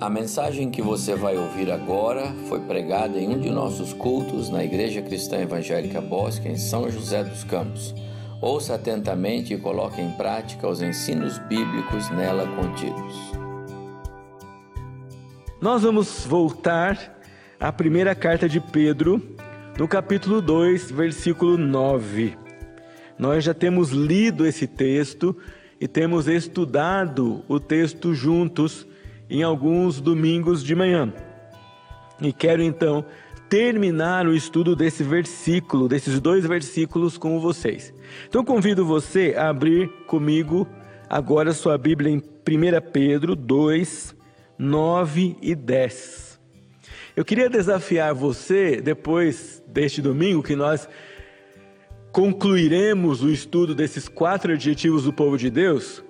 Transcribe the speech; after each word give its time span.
A 0.00 0.10
mensagem 0.10 0.72
que 0.72 0.82
você 0.82 1.14
vai 1.14 1.36
ouvir 1.36 1.70
agora 1.70 2.34
foi 2.48 2.58
pregada 2.60 3.16
em 3.16 3.28
um 3.28 3.38
de 3.38 3.48
nossos 3.48 3.92
cultos 3.92 4.50
na 4.50 4.64
Igreja 4.64 5.00
Cristã 5.00 5.38
Evangélica 5.38 6.00
Bosque, 6.00 6.48
em 6.48 6.56
São 6.56 6.90
José 6.90 7.22
dos 7.22 7.44
Campos. 7.44 7.94
Ouça 8.42 8.74
atentamente 8.74 9.54
e 9.54 9.56
coloque 9.56 10.00
em 10.00 10.10
prática 10.10 10.68
os 10.68 10.82
ensinos 10.82 11.38
bíblicos 11.38 12.10
nela 12.10 12.44
contidos. 12.56 13.14
Nós 15.60 15.82
vamos 15.82 16.26
voltar 16.26 17.16
à 17.60 17.72
primeira 17.72 18.16
carta 18.16 18.48
de 18.48 18.60
Pedro, 18.60 19.22
no 19.78 19.86
capítulo 19.86 20.42
2, 20.42 20.90
versículo 20.90 21.56
9. 21.56 22.36
Nós 23.16 23.44
já 23.44 23.54
temos 23.54 23.90
lido 23.90 24.44
esse 24.44 24.66
texto 24.66 25.36
e 25.80 25.86
temos 25.86 26.26
estudado 26.26 27.44
o 27.46 27.60
texto 27.60 28.12
juntos 28.12 28.88
em 29.28 29.42
alguns 29.42 30.00
domingos 30.00 30.62
de 30.62 30.74
manhã. 30.74 31.12
E 32.20 32.32
quero 32.32 32.62
então 32.62 33.04
terminar 33.48 34.26
o 34.26 34.34
estudo 34.34 34.74
desse 34.74 35.02
versículo, 35.02 35.88
desses 35.88 36.20
dois 36.20 36.46
versículos 36.46 37.16
com 37.16 37.38
vocês. 37.40 37.92
Então 38.28 38.44
convido 38.44 38.84
você 38.84 39.34
a 39.36 39.48
abrir 39.48 39.88
comigo 40.06 40.66
agora 41.08 41.52
sua 41.52 41.78
Bíblia 41.78 42.10
em 42.10 42.18
1 42.18 42.22
Pedro 42.92 43.34
2, 43.36 44.14
9 44.58 45.36
e 45.40 45.54
10. 45.54 46.40
Eu 47.16 47.24
queria 47.24 47.48
desafiar 47.48 48.12
você, 48.12 48.80
depois 48.80 49.62
deste 49.68 50.02
domingo, 50.02 50.42
que 50.42 50.56
nós 50.56 50.88
concluiremos 52.12 53.22
o 53.22 53.30
estudo 53.30 53.74
desses 53.74 54.08
quatro 54.08 54.52
adjetivos 54.52 55.04
do 55.04 55.12
povo 55.12 55.36
de 55.36 55.50
Deus, 55.50 56.03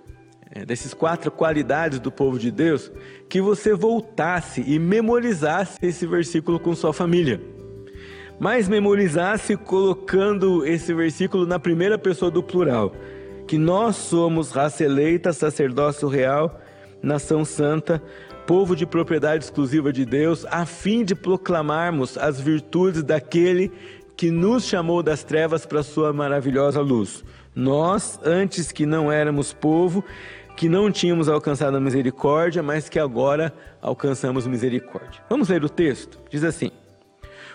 é, 0.55 0.65
desses 0.65 0.95
quatro 0.95 1.33
qualidades 1.33 1.99
do 1.99 2.13
povo 2.13 2.39
de 2.39 2.51
Deus, 2.51 2.91
que 3.29 3.41
você 3.41 3.75
voltasse 3.75 4.63
e 4.65 4.79
memorizasse 4.79 5.79
esse 5.83 6.07
versículo 6.07 6.61
com 6.61 6.77
sua 6.77 6.93
família. 6.93 7.41
Mas 8.39 8.69
memorizasse 8.69 9.57
colocando 9.57 10.65
esse 10.65 10.95
versículo 10.95 11.45
na 11.45 11.59
primeira 11.59 11.99
pessoa 11.99 12.31
do 12.31 12.43
plural, 12.43 12.95
que 13.49 13.59
nós 13.59 13.97
somos 13.97 14.53
raça 14.53 14.85
eleita, 14.85 15.33
sacerdócio 15.33 16.09
real, 16.09 16.61
nação 17.03 17.45
santa, 17.45 18.01
povo 18.47 18.77
de 18.77 18.87
propriedade 18.87 19.45
exclusiva 19.45 19.93
de 19.93 20.05
Deus, 20.05 20.47
a 20.51 20.65
fim 20.65 21.05
de 21.05 21.15
proclamarmos 21.15 22.17
as 22.17 22.41
virtudes 22.41 23.03
daquele 23.03 23.73
que 24.17 24.31
nos 24.31 24.65
chamou 24.65 25.03
das 25.03 25.25
trevas 25.25 25.67
para 25.67 25.83
sua 25.83 26.13
maravilhosa 26.13 26.81
luz. 26.81 27.25
Nós, 27.55 28.19
antes 28.25 28.73
que 28.73 28.85
não 28.85 29.11
éramos 29.11 29.53
povo, 29.53 30.05
que 30.57 30.69
não 30.69 30.91
tínhamos 30.91 31.29
alcançado 31.29 31.77
a 31.77 31.81
misericórdia, 31.81 32.63
mas 32.63 32.89
que 32.89 32.99
agora 32.99 33.53
alcançamos 33.81 34.47
misericórdia. 34.47 35.23
Vamos 35.29 35.49
ler 35.49 35.65
o 35.65 35.69
texto? 35.69 36.19
Diz 36.31 36.45
assim: 36.45 36.71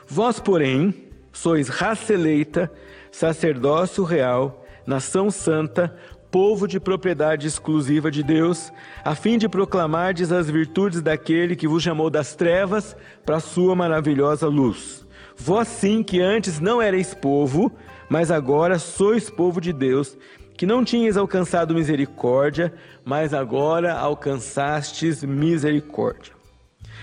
Vós, 0.08 0.40
porém, 0.40 0.94
sois 1.32 1.70
raça 1.70 2.14
eleita, 2.14 2.72
sacerdócio 3.12 4.04
real, 4.04 4.66
nação 4.86 5.32
santa, 5.32 5.96
povo 6.32 6.68
de 6.68 6.80
propriedade 6.80 7.48
exclusiva 7.48 8.12
de 8.12 8.22
Deus, 8.22 8.72
a 9.04 9.16
fim 9.16 9.38
de 9.38 9.50
proclamardes 9.50 10.32
as 10.32 10.50
virtudes 10.50 11.02
daquele 11.02 11.56
que 11.56 11.68
vos 11.68 11.82
chamou 11.82 12.10
das 12.10 12.36
trevas 12.36 12.96
para 13.26 13.38
a 13.38 13.42
sua 13.42 13.76
maravilhosa 13.76 14.48
luz. 14.48 15.06
Vós 15.36 15.68
sim 15.68 16.04
que 16.04 16.20
antes 16.20 16.60
não 16.60 16.82
erais 16.82 17.14
povo, 17.14 17.72
mas 18.10 18.30
agora 18.30 18.78
sois 18.78 19.30
povo 19.30 19.62
de 19.62 19.72
Deus, 19.72 20.18
que 20.60 20.66
não 20.66 20.84
tinhas 20.84 21.16
alcançado 21.16 21.74
misericórdia, 21.74 22.74
mas 23.06 23.34
agora 23.34 23.94
alcançastes 23.94 25.24
misericórdia. 25.24 26.34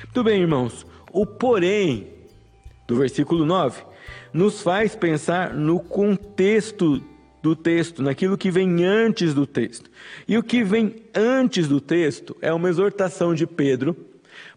Muito 0.04 0.22
bem, 0.22 0.42
irmãos, 0.42 0.86
o 1.10 1.24
porém 1.24 2.06
do 2.86 2.96
versículo 2.96 3.46
9 3.46 3.82
nos 4.30 4.60
faz 4.60 4.94
pensar 4.94 5.54
no 5.54 5.80
contexto 5.80 7.02
do 7.42 7.56
texto, 7.56 8.02
naquilo 8.02 8.36
que 8.36 8.50
vem 8.50 8.84
antes 8.84 9.32
do 9.32 9.46
texto. 9.46 9.90
E 10.28 10.36
o 10.36 10.42
que 10.42 10.62
vem 10.62 10.96
antes 11.14 11.66
do 11.66 11.80
texto 11.80 12.36
é 12.42 12.52
uma 12.52 12.68
exortação 12.68 13.34
de 13.34 13.46
Pedro, 13.46 13.96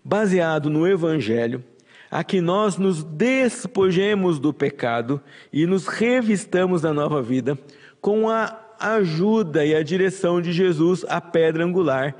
baseado 0.03 0.69
no 0.69 0.85
Evangelho, 0.85 1.63
a 2.12 2.22
que 2.22 2.41
nós 2.41 2.75
nos 2.75 3.02
despojemos 3.02 4.40
do 4.40 4.53
pecado 4.53 5.22
e 5.53 5.66
nos 5.66 5.88
revistamos 5.88 6.81
da 6.81 6.94
nova 6.94 7.22
vida 7.22 7.57
com 8.02 8.29
a 8.29 8.59
ajuda 8.79 9.66
e 9.66 9.75
a 9.75 9.84
direção 9.84 10.41
de 10.41 10.51
Jesus, 10.51 11.06
a 11.07 11.19
pedra 11.19 11.63
angular 11.63 12.16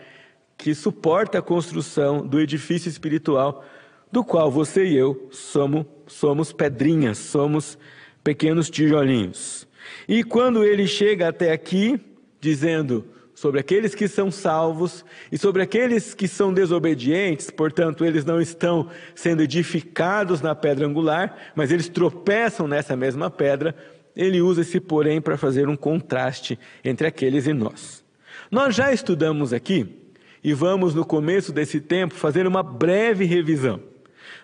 que 0.60 0.76
suporta 0.76 1.40
a 1.40 1.42
construção 1.42 2.28
do 2.28 2.38
edifício 2.38 2.90
espiritual, 2.90 3.64
do 4.12 4.26
qual 4.26 4.52
você 4.52 4.86
e 4.86 4.98
eu 4.98 5.30
somos, 5.32 5.86
somos 6.06 6.52
pedrinhas, 6.52 7.18
somos 7.18 7.78
pequenos 8.22 8.70
tijolinhos. 8.70 9.66
E 10.08 10.22
quando 10.22 10.64
ele 10.66 10.86
chega 10.86 11.30
até 11.30 11.54
aqui, 11.54 12.00
dizendo 12.42 13.06
sobre 13.34 13.62
aqueles 13.62 13.96
que 13.96 14.06
são 14.06 14.30
salvos 14.30 15.06
e 15.32 15.38
sobre 15.38 15.62
aqueles 15.62 16.14
que 16.14 16.28
são 16.28 16.54
desobedientes, 16.54 17.50
portanto, 17.50 18.04
eles 18.04 18.26
não 18.26 18.42
estão 18.42 18.90
sendo 19.16 19.42
edificados 19.42 20.42
na 20.42 20.54
pedra 20.54 20.86
angular, 20.86 21.38
mas 21.56 21.72
eles 21.72 21.88
tropeçam 21.88 22.68
nessa 22.68 22.98
mesma 22.98 23.32
pedra, 23.32 23.74
ele 24.20 24.42
usa 24.42 24.62
esse 24.62 24.82
porém 24.82 25.22
para 25.22 25.38
fazer 25.38 25.70
um 25.70 25.78
contraste 25.78 26.60
entre 26.84 27.08
aqueles 27.08 27.48
e 27.48 27.54
nós. 27.54 28.04
Nós 28.52 28.76
já 28.76 28.92
estudamos 28.92 29.54
aqui 29.54 29.96
e 30.44 30.54
vamos 30.54 30.94
no 30.94 31.06
começo 31.06 31.54
desse 31.54 31.80
tempo 31.80 32.14
fazer 32.14 32.46
uma 32.46 32.62
breve 32.62 33.24
revisão. 33.24 33.80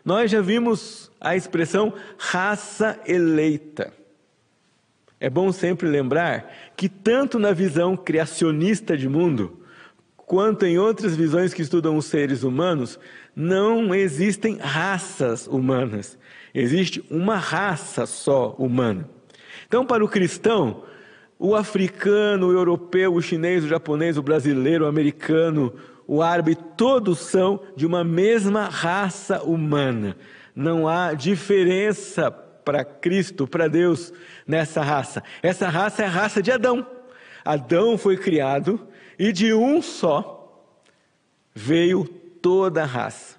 Nós 0.05 0.31
já 0.31 0.39
vimos 0.39 1.11
a 1.19 1.35
expressão 1.35 1.93
raça 2.17 2.97
eleita. 3.05 3.91
É 5.19 5.29
bom 5.29 5.51
sempre 5.51 5.89
lembrar 5.89 6.53
que, 6.77 6.87
tanto 6.87 7.37
na 7.37 7.51
visão 7.51 7.97
criacionista 7.97 8.95
de 8.95 9.09
mundo, 9.09 9.59
quanto 10.15 10.65
em 10.65 10.77
outras 10.77 11.17
visões 11.17 11.53
que 11.53 11.61
estudam 11.61 11.97
os 11.97 12.05
seres 12.05 12.43
humanos, 12.43 12.97
não 13.35 13.93
existem 13.93 14.55
raças 14.55 15.47
humanas. 15.47 16.17
Existe 16.53 17.03
uma 17.09 17.35
raça 17.35 18.05
só 18.05 18.55
humana. 18.57 19.14
Então, 19.75 19.85
para 19.85 20.05
o 20.05 20.07
cristão, 20.07 20.83
o 21.37 21.53
africano, 21.53 22.47
o 22.47 22.53
europeu, 22.53 23.13
o 23.13 23.21
chinês, 23.21 23.61
o 23.61 23.67
japonês, 23.67 24.17
o 24.17 24.23
brasileiro, 24.23 24.85
o 24.85 24.87
americano, 24.87 25.73
o 26.07 26.21
árabe, 26.21 26.55
todos 26.55 27.19
são 27.19 27.59
de 27.75 27.85
uma 27.85 28.01
mesma 28.01 28.69
raça 28.69 29.43
humana. 29.43 30.15
Não 30.55 30.87
há 30.87 31.13
diferença 31.13 32.31
para 32.31 32.85
Cristo, 32.85 33.45
para 33.45 33.67
Deus, 33.67 34.13
nessa 34.47 34.81
raça. 34.81 35.21
Essa 35.43 35.67
raça 35.67 36.03
é 36.03 36.05
a 36.05 36.09
raça 36.09 36.41
de 36.41 36.53
Adão. 36.53 36.87
Adão 37.43 37.97
foi 37.97 38.15
criado 38.15 38.79
e 39.19 39.33
de 39.33 39.53
um 39.53 39.81
só 39.81 40.71
veio 41.53 42.05
toda 42.41 42.83
a 42.83 42.85
raça. 42.85 43.35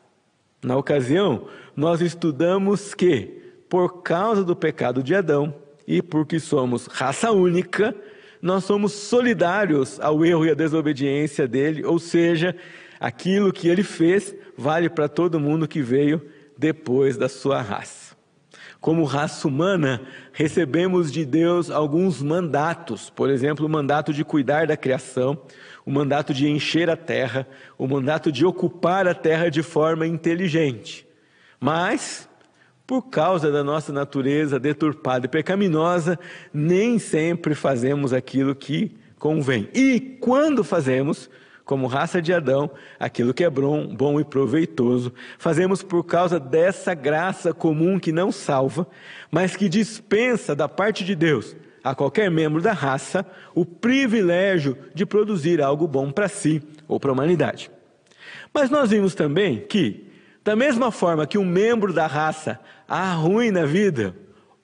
Na 0.63 0.77
ocasião, 0.77 1.47
nós 1.75 2.03
estudamos 2.03 2.93
que, 2.93 3.55
por 3.71 4.03
causa 4.03 4.45
do 4.45 4.55
pecado 4.55 5.03
de 5.03 5.15
Adão, 5.15 5.65
e 5.87 6.03
porque 6.03 6.41
somos 6.41 6.87
raça 6.87 7.31
única, 7.31 7.95
nós 8.43 8.65
somos 8.65 8.93
solidários 8.93 10.01
ao 10.01 10.25
erro 10.25 10.47
e 10.47 10.51
à 10.51 10.55
desobediência 10.55 11.47
dele, 11.47 11.85
ou 11.85 11.99
seja, 11.99 12.57
aquilo 13.01 13.53
que 13.53 13.69
ele 13.69 13.83
fez 13.83 14.35
vale 14.57 14.89
para 14.89 15.09
todo 15.09 15.41
mundo 15.41 15.69
que 15.69 15.83
veio 15.83 16.23
depois 16.57 17.17
da 17.17 17.29
sua 17.29 17.61
raça. 17.61 18.17
Como 18.81 19.05
raça 19.05 19.49
humana, 19.49 20.03
recebemos 20.33 21.11
de 21.11 21.25
Deus 21.25 21.71
alguns 21.71 22.23
mandatos, 22.23 23.11
por 23.11 23.31
exemplo, 23.31 23.67
o 23.67 23.69
mandato 23.69 24.13
de 24.13 24.25
cuidar 24.25 24.67
da 24.67 24.77
criação, 24.77 25.41
o 25.85 25.91
mandato 25.91 26.33
de 26.33 26.49
encher 26.49 26.89
a 26.91 26.97
terra, 26.97 27.47
o 27.79 27.87
mandato 27.87 28.31
de 28.31 28.45
ocupar 28.45 29.09
a 29.09 29.15
terra 29.15 29.51
de 29.51 29.63
forma 29.63 30.07
inteligente. 30.07 31.07
Mas 31.59 32.26
por 32.87 33.03
causa 33.09 33.51
da 33.51 33.65
nossa 33.65 33.93
natureza 33.93 34.61
deturpada 34.61 35.27
e 35.27 35.29
pecaminosa, 35.29 36.19
nem 36.53 36.99
sempre 36.99 37.55
fazemos 37.55 38.13
aquilo 38.13 38.55
que 38.55 38.97
convém. 39.19 39.69
E 39.75 39.99
quando 40.21 40.63
fazemos, 40.63 41.29
como 41.65 41.89
raça 41.89 42.23
de 42.23 42.33
Adão, 42.33 42.71
aquilo 42.99 43.35
que 43.35 43.43
é 43.43 43.51
bom, 43.51 43.89
bom 43.89 44.21
e 44.21 44.25
proveitoso, 44.25 45.13
fazemos 45.37 45.83
por 45.83 46.05
causa 46.05 46.39
dessa 46.39 46.95
graça 46.95 47.53
comum 47.53 47.99
que 47.99 48.13
não 48.13 48.31
salva, 48.31 48.87
mas 49.31 49.57
que 49.57 49.69
dispensa 49.69 50.55
da 50.55 50.69
parte 50.69 51.05
de 51.05 51.17
Deus 51.17 51.57
a 51.83 51.95
qualquer 51.95 52.31
membro 52.31 52.61
da 52.61 52.73
raça 52.73 53.25
o 53.55 53.65
privilégio 53.65 54.77
de 54.95 55.07
produzir 55.07 55.61
algo 55.61 55.87
bom 55.87 56.11
para 56.11 56.29
si 56.29 56.63
ou 56.87 56.99
para 57.01 57.11
a 57.11 57.13
humanidade. 57.13 57.71
Mas 58.53 58.71
nós 58.71 58.91
vimos 58.91 59.15
também 59.15 59.61
que, 59.61 60.06
da 60.47 60.55
mesma 60.55 60.93
forma 60.93 61.27
que 61.27 61.37
um 61.37 61.45
membro 61.45 61.93
da 61.93 62.07
raça 62.07 62.61
arruina 62.87 63.65
a 63.65 63.67
vida, 63.67 64.15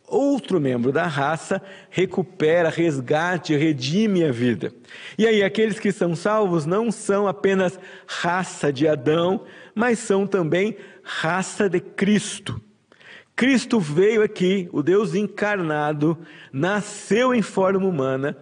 outro 0.07 0.61
membro 0.61 0.93
da 0.93 1.09
raça 1.09 1.61
recupera, 1.91 2.71
resgate, 2.71 3.57
redime 3.57 4.25
a 4.25 4.31
vida. 4.31 4.73
E 5.19 5.27
aí, 5.27 5.43
aqueles 5.43 5.81
que 5.81 5.91
são 5.91 6.15
salvos 6.15 6.67
não 6.67 6.93
são 6.93 7.27
apenas 7.27 7.81
raça 8.07 8.73
de 8.73 8.87
Adão, 8.87 9.43
mas 9.75 9.99
são 9.99 10.25
também 10.25 10.77
raça 11.03 11.69
de 11.69 11.81
Cristo. 11.81 12.61
Cristo 13.35 13.81
veio 13.81 14.23
aqui, 14.23 14.69
o 14.73 14.85
Deus 14.85 15.17
encarnado, 15.17 16.17
nasceu 16.53 17.35
em 17.35 17.43
forma 17.43 17.89
humana, 17.89 18.37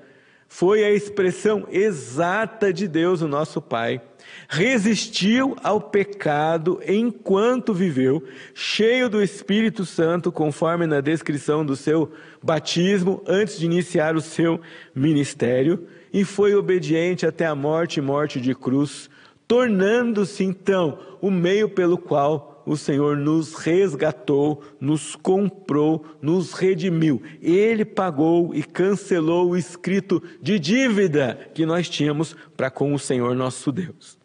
foi 0.47 0.85
a 0.85 0.91
expressão 0.91 1.67
exata 1.71 2.71
de 2.71 2.87
Deus, 2.87 3.23
o 3.23 3.29
nosso 3.29 3.63
Pai, 3.63 4.03
resistiu 4.49 5.57
ao 5.63 5.81
pecado 5.81 6.81
enquanto 6.87 7.73
viveu, 7.73 8.23
cheio 8.55 9.09
do 9.09 9.23
Espírito 9.23 9.85
Santo, 9.87 10.33
conforme 10.33 10.87
na 10.87 11.01
descrição 11.01 11.65
do 11.65 11.77
seu 11.77 12.11
batismo, 12.43 13.23
antes 13.27 13.59
de 13.59 13.67
iniciar 13.67 14.17
o 14.17 14.21
seu 14.21 14.61
ministério, 14.95 15.87
e 16.13 16.25
foi 16.25 16.55
obediente 16.55 17.25
até 17.27 17.47
a 17.47 17.55
morte 17.55 17.99
e 17.99 18.03
morte 18.03 18.41
de 18.41 18.55
cruz, 18.55 19.09
tornando-se 19.47 20.45
então 20.45 20.99
o 21.21 21.31
meio 21.31 21.69
pelo 21.69 21.99
qual 21.99 22.51
o 22.67 22.77
Senhor 22.77 23.17
nos 23.17 23.55
resgatou, 23.55 24.63
nos 24.81 25.17
comprou, 25.17 26.05
nos 26.23 26.53
redimiu. 26.53 27.21
Ele 27.43 27.85
pagou 27.85 28.55
e 28.55 28.63
cancelou 28.63 29.51
o 29.51 29.57
escrito 29.57 30.23
de 30.41 30.57
dívida 30.59 31.51
que 31.53 31.67
nós 31.67 31.89
tínhamos 31.89 32.37
para 32.57 32.71
com 32.71 32.95
o 32.95 32.99
Senhor 32.99 33.35
nosso 33.35 33.73
Deus. 33.73 34.20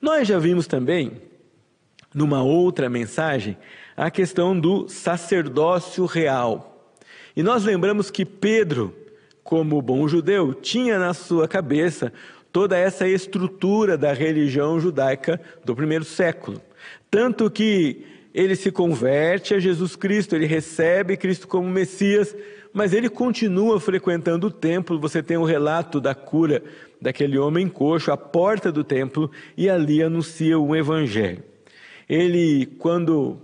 Nós 0.00 0.26
já 0.26 0.38
vimos 0.38 0.66
também, 0.66 1.12
numa 2.14 2.42
outra 2.42 2.88
mensagem, 2.88 3.56
a 3.94 4.10
questão 4.10 4.58
do 4.58 4.88
sacerdócio 4.88 6.06
real. 6.06 6.94
E 7.36 7.42
nós 7.42 7.64
lembramos 7.64 8.10
que 8.10 8.24
Pedro, 8.24 8.96
como 9.44 9.82
bom 9.82 10.08
judeu, 10.08 10.54
tinha 10.54 10.98
na 10.98 11.12
sua 11.12 11.46
cabeça 11.46 12.12
toda 12.50 12.78
essa 12.78 13.06
estrutura 13.06 13.98
da 13.98 14.12
religião 14.14 14.80
judaica 14.80 15.38
do 15.64 15.76
primeiro 15.76 16.04
século. 16.04 16.60
Tanto 17.10 17.50
que 17.50 18.04
ele 18.32 18.56
se 18.56 18.70
converte 18.70 19.54
a 19.54 19.58
Jesus 19.58 19.96
Cristo, 19.96 20.34
ele 20.34 20.46
recebe 20.46 21.16
Cristo 21.16 21.46
como 21.46 21.68
Messias, 21.68 22.34
mas 22.72 22.94
ele 22.94 23.08
continua 23.08 23.78
frequentando 23.78 24.46
o 24.46 24.50
templo. 24.50 24.98
Você 24.98 25.22
tem 25.22 25.36
o 25.36 25.42
um 25.42 25.44
relato 25.44 26.00
da 26.00 26.14
cura 26.14 26.62
daquele 27.00 27.38
homem 27.38 27.68
coxo 27.68 28.12
à 28.12 28.16
porta 28.16 28.70
do 28.70 28.84
templo 28.84 29.30
e 29.56 29.68
ali 29.68 30.02
anuncia 30.02 30.58
o 30.58 30.74
evangelho. 30.76 31.42
Ele, 32.08 32.66
quando 32.78 33.38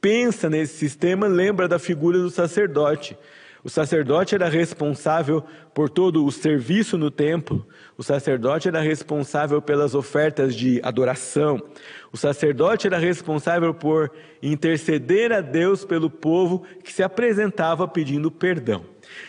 pensa 0.00 0.48
nesse 0.48 0.76
sistema, 0.76 1.26
lembra 1.26 1.66
da 1.66 1.78
figura 1.78 2.18
do 2.18 2.30
sacerdote. 2.30 3.16
O 3.62 3.68
sacerdote 3.68 4.34
era 4.34 4.48
responsável 4.48 5.44
por 5.74 5.90
todo 5.90 6.24
o 6.24 6.32
serviço 6.32 6.96
no 6.96 7.10
templo, 7.10 7.66
o 7.96 8.02
sacerdote 8.02 8.68
era 8.68 8.80
responsável 8.80 9.60
pelas 9.60 9.94
ofertas 9.94 10.56
de 10.56 10.80
adoração, 10.82 11.62
o 12.10 12.16
sacerdote 12.16 12.86
era 12.86 12.96
responsável 12.96 13.74
por 13.74 14.10
interceder 14.42 15.30
a 15.30 15.42
Deus 15.42 15.84
pelo 15.84 16.08
povo 16.08 16.62
que 16.82 16.90
se 16.90 17.02
apresentava 17.02 17.86
pedindo 17.86 18.30
perdão. 18.30 18.82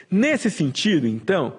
Nesse 0.10 0.50
sentido, 0.50 1.06
então, 1.06 1.58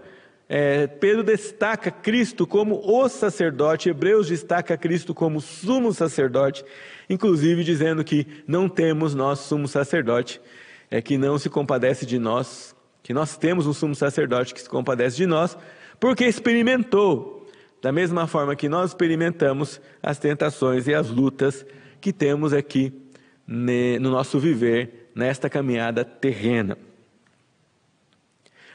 é, 0.55 0.87
Pedro 0.87 1.23
destaca 1.23 1.91
Cristo 1.91 2.47
como 2.47 2.79
o 2.85 3.09
sacerdote, 3.09 3.89
Hebreus 3.89 4.29
destaca 4.29 4.77
Cristo 4.77 5.15
como 5.15 5.41
sumo 5.41 5.95
sacerdote, 5.95 6.63
inclusive 7.09 7.65
dizendo 7.65 8.05
que 8.05 8.27
não 8.47 8.69
temos 8.69 9.15
nosso 9.15 9.49
sumo 9.49 9.67
sacerdote, 9.67 10.43
é 10.91 11.01
que 11.01 11.17
não 11.17 11.39
se 11.39 11.49
compadece 11.49 12.05
de 12.05 12.19
nós, 12.19 12.77
que 13.03 13.15
nós 13.15 13.35
temos 13.39 13.67
um 13.67 13.73
sumo 13.73 13.95
sacerdote 13.95 14.53
que 14.53 14.61
se 14.61 14.69
compadece 14.69 15.17
de 15.17 15.25
nós, 15.25 15.57
porque 15.99 16.27
experimentou, 16.27 17.49
da 17.81 17.91
mesma 17.91 18.27
forma 18.27 18.55
que 18.55 18.69
nós 18.69 18.91
experimentamos 18.91 19.81
as 20.03 20.19
tentações 20.19 20.87
e 20.87 20.93
as 20.93 21.09
lutas 21.09 21.65
que 21.99 22.13
temos 22.13 22.53
aqui 22.53 22.93
no 23.47 24.11
nosso 24.11 24.39
viver, 24.39 25.11
nesta 25.15 25.49
caminhada 25.49 26.05
terrena. 26.05 26.77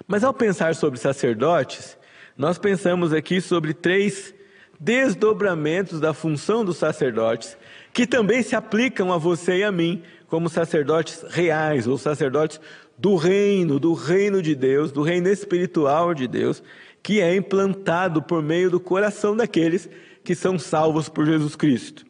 Mas 0.08 0.24
ao 0.24 0.34
pensar 0.34 0.74
sobre 0.74 0.98
sacerdotes, 0.98 1.98
nós 2.38 2.58
pensamos 2.58 3.12
aqui 3.12 3.42
sobre 3.42 3.74
três 3.74 4.34
desdobramentos 4.80 6.00
da 6.00 6.14
função 6.14 6.64
dos 6.64 6.78
sacerdotes, 6.78 7.58
que 7.92 8.08
também 8.08 8.42
se 8.42 8.56
aplicam 8.56 9.12
a 9.12 9.18
você 9.18 9.58
e 9.58 9.64
a 9.64 9.72
mim, 9.72 10.02
como 10.28 10.48
sacerdotes 10.48 11.24
reais, 11.30 11.88
ou 11.88 11.98
sacerdotes 11.98 12.62
do 12.98 13.16
reino, 13.16 13.80
do 13.80 13.94
reino 13.94 14.42
de 14.42 14.56
Deus, 14.56 14.92
do 14.92 15.02
reino 15.02 15.28
espiritual 15.28 16.14
de 16.14 16.28
Deus, 16.28 16.64
que 17.04 17.20
é 17.20 17.36
implantado 17.36 18.22
por 18.22 18.42
meio 18.42 18.70
do 18.72 18.80
coração 18.80 19.36
daqueles 19.36 19.90
que 20.24 20.34
são 20.34 20.58
salvos 20.58 21.10
por 21.10 21.26
Jesus 21.26 21.56
Cristo. 21.56 22.07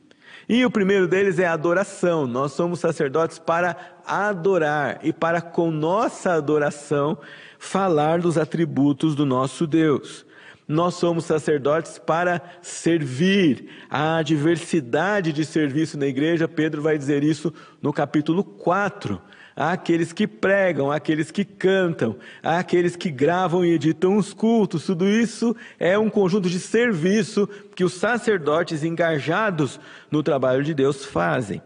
E 0.50 0.66
o 0.66 0.72
primeiro 0.72 1.08
deles 1.08 1.40
é 1.40 1.46
a 1.46 1.54
adoração. 1.54 2.26
Nós 2.26 2.54
somos 2.54 2.80
sacerdotes 2.80 3.38
para 3.38 3.76
adorar 4.06 5.00
e 5.04 5.12
para 5.12 5.42
com 5.42 5.70
nossa 5.70 6.34
adoração 6.34 7.18
falar 7.60 8.20
dos 8.20 8.38
atributos 8.38 9.14
do 9.14 9.26
nosso 9.26 9.68
Deus. 9.68 10.26
Nós 10.66 10.96
somos 10.96 11.26
sacerdotes 11.26 11.98
para 11.98 12.42
servir. 12.62 13.70
A 13.90 14.22
diversidade 14.22 15.34
de 15.34 15.44
serviço 15.44 15.98
na 15.98 16.08
igreja, 16.08 16.48
Pedro 16.48 16.82
vai 16.82 16.98
dizer 16.98 17.24
isso 17.24 17.54
no 17.82 17.92
capítulo 17.92 18.44
4. 18.44 19.22
Há 19.59 19.71
aqueles 19.71 20.13
que 20.13 20.27
pregam, 20.27 20.92
há 20.92 20.98
aqueles 20.98 21.31
que 21.31 21.44
cantam, 21.44 22.15
há 22.44 22.59
aqueles 22.59 22.95
que 22.95 23.09
gravam 23.09 23.65
e 23.65 23.74
editam 23.74 24.15
os 24.15 24.31
cultos. 24.31 24.86
Tudo 24.86 25.09
isso 25.09 25.56
é 25.80 25.98
um 25.98 26.12
conjunto 26.12 26.48
de 26.48 26.59
serviço 26.59 27.50
que 27.75 27.83
os 27.83 27.94
sacerdotes 27.94 28.83
engajados 28.83 29.80
no 30.12 30.21
trabalho 30.21 30.63
de 30.63 30.75
Deus 30.75 31.04
fazem. 31.04 31.59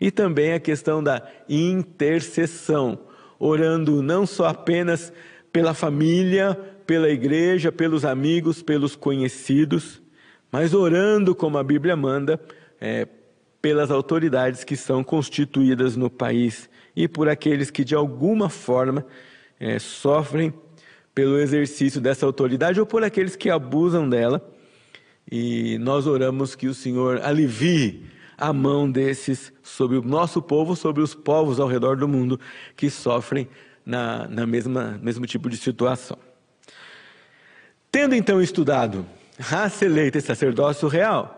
E 0.00 0.10
também 0.10 0.54
a 0.54 0.58
questão 0.58 1.00
da 1.00 1.22
intercessão, 1.48 2.98
orando 3.38 4.02
não 4.02 4.26
só 4.26 4.46
apenas 4.46 5.12
pela 5.52 5.72
família, 5.72 6.58
pela 6.84 7.08
igreja, 7.08 7.70
pelos 7.70 8.04
amigos, 8.04 8.60
pelos 8.60 8.96
conhecidos, 8.96 10.02
mas 10.50 10.74
orando, 10.74 11.32
como 11.32 11.58
a 11.58 11.62
Bíblia 11.62 11.94
manda, 11.94 12.40
é, 12.80 13.06
pelas 13.62 13.92
autoridades 13.92 14.64
que 14.64 14.76
são 14.76 15.04
constituídas 15.04 15.96
no 15.96 16.10
país 16.10 16.68
e 16.96 17.06
por 17.06 17.28
aqueles 17.28 17.70
que 17.70 17.84
de 17.84 17.94
alguma 17.94 18.48
forma 18.48 19.04
é, 19.60 19.78
sofrem 19.78 20.52
pelo 21.14 21.38
exercício 21.38 22.00
dessa 22.00 22.24
autoridade 22.24 22.80
ou 22.80 22.86
por 22.86 23.04
aqueles 23.04 23.36
que 23.36 23.50
abusam 23.50 24.08
dela. 24.08 24.44
E 25.30 25.76
nós 25.78 26.06
oramos 26.06 26.54
que 26.54 26.66
o 26.66 26.74
Senhor 26.74 27.20
alivie 27.22 28.04
a 28.38 28.52
mão 28.52 28.90
desses 28.90 29.52
sobre 29.62 29.96
o 29.96 30.02
nosso 30.02 30.40
povo, 30.40 30.76
sobre 30.76 31.02
os 31.02 31.14
povos 31.14 31.58
ao 31.58 31.68
redor 31.68 31.96
do 31.96 32.06
mundo 32.06 32.38
que 32.76 32.88
sofrem 32.90 33.48
na, 33.84 34.26
na 34.28 34.46
mesma 34.46 34.98
mesmo 35.02 35.26
tipo 35.26 35.48
de 35.48 35.56
situação. 35.56 36.18
Tendo 37.90 38.14
então 38.14 38.42
estudado 38.42 39.06
raça 39.38 39.84
eleita 39.84 40.18
e 40.18 40.20
sacerdócio 40.20 40.88
real, 40.88 41.35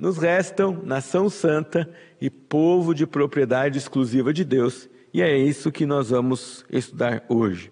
nos 0.00 0.16
restam 0.16 0.80
nação 0.82 1.28
santa 1.28 1.88
e 2.18 2.30
povo 2.30 2.94
de 2.94 3.06
propriedade 3.06 3.76
exclusiva 3.76 4.32
de 4.32 4.44
Deus, 4.44 4.88
e 5.12 5.20
é 5.20 5.36
isso 5.36 5.70
que 5.70 5.84
nós 5.84 6.08
vamos 6.08 6.64
estudar 6.70 7.22
hoje. 7.28 7.70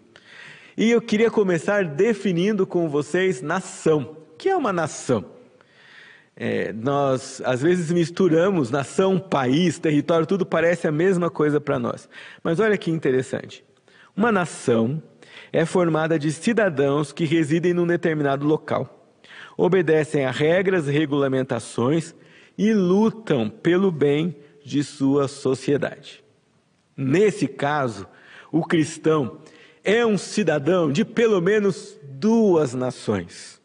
E 0.76 0.90
eu 0.90 1.00
queria 1.00 1.30
começar 1.30 1.84
definindo 1.84 2.66
com 2.66 2.88
vocês 2.88 3.40
nação. 3.40 4.16
O 4.32 4.36
que 4.36 4.48
é 4.50 4.56
uma 4.56 4.72
nação? 4.72 5.24
É, 6.36 6.72
nós 6.72 7.42
às 7.44 7.62
vezes 7.62 7.90
misturamos 7.90 8.70
nação, 8.70 9.18
país, 9.18 9.78
território, 9.78 10.26
tudo 10.26 10.44
parece 10.44 10.86
a 10.86 10.92
mesma 10.92 11.30
coisa 11.30 11.60
para 11.60 11.78
nós. 11.78 12.08
Mas 12.44 12.60
olha 12.60 12.76
que 12.76 12.90
interessante. 12.90 13.64
Uma 14.14 14.30
nação 14.30 15.02
é 15.50 15.64
formada 15.64 16.18
de 16.18 16.30
cidadãos 16.30 17.10
que 17.10 17.24
residem 17.24 17.72
num 17.72 17.86
determinado 17.86 18.46
local, 18.46 18.97
obedecem 19.58 20.24
a 20.24 20.30
regras 20.30 20.86
regulamentações 20.86 22.14
e 22.56 22.72
lutam 22.72 23.50
pelo 23.50 23.90
bem 23.90 24.36
de 24.64 24.84
sua 24.84 25.26
sociedade. 25.26 26.22
Nesse 26.96 27.48
caso, 27.48 28.06
o 28.52 28.64
cristão 28.64 29.38
é 29.82 30.06
um 30.06 30.16
cidadão 30.16 30.92
de 30.92 31.04
pelo 31.04 31.40
menos 31.40 31.98
duas 32.04 32.72
nações. 32.72 33.60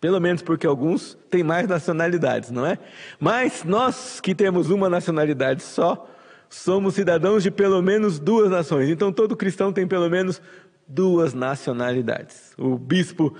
Pelo 0.00 0.20
menos 0.20 0.42
porque 0.42 0.66
alguns 0.66 1.18
têm 1.28 1.42
mais 1.42 1.66
nacionalidades, 1.66 2.50
não 2.50 2.64
é? 2.64 2.78
Mas 3.18 3.64
nós 3.64 4.20
que 4.20 4.34
temos 4.34 4.70
uma 4.70 4.88
nacionalidade 4.88 5.62
só, 5.62 6.08
somos 6.48 6.94
cidadãos 6.94 7.42
de 7.42 7.50
pelo 7.50 7.82
menos 7.82 8.18
duas 8.18 8.50
nações. 8.50 8.88
Então 8.88 9.12
todo 9.12 9.36
cristão 9.36 9.72
tem 9.72 9.86
pelo 9.86 10.08
menos 10.08 10.40
duas 10.86 11.34
nacionalidades. 11.34 12.52
O 12.58 12.76
bispo 12.76 13.34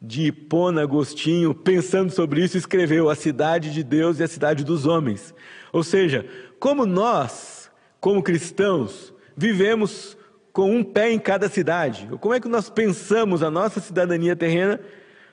de 0.00 0.26
Hipona 0.26 0.82
Agostinho, 0.82 1.54
pensando 1.54 2.10
sobre 2.10 2.42
isso, 2.42 2.56
escreveu 2.56 3.10
a 3.10 3.14
cidade 3.14 3.72
de 3.72 3.82
Deus 3.82 4.20
e 4.20 4.22
a 4.22 4.28
cidade 4.28 4.64
dos 4.64 4.86
homens. 4.86 5.34
Ou 5.72 5.82
seja, 5.82 6.26
como 6.60 6.86
nós, 6.86 7.70
como 8.00 8.22
cristãos, 8.22 9.12
vivemos 9.36 10.16
com 10.52 10.74
um 10.74 10.84
pé 10.84 11.10
em 11.12 11.18
cada 11.18 11.48
cidade. 11.48 12.08
Como 12.20 12.34
é 12.34 12.40
que 12.40 12.48
nós 12.48 12.70
pensamos 12.70 13.42
a 13.42 13.50
nossa 13.50 13.80
cidadania 13.80 14.36
terrena? 14.36 14.80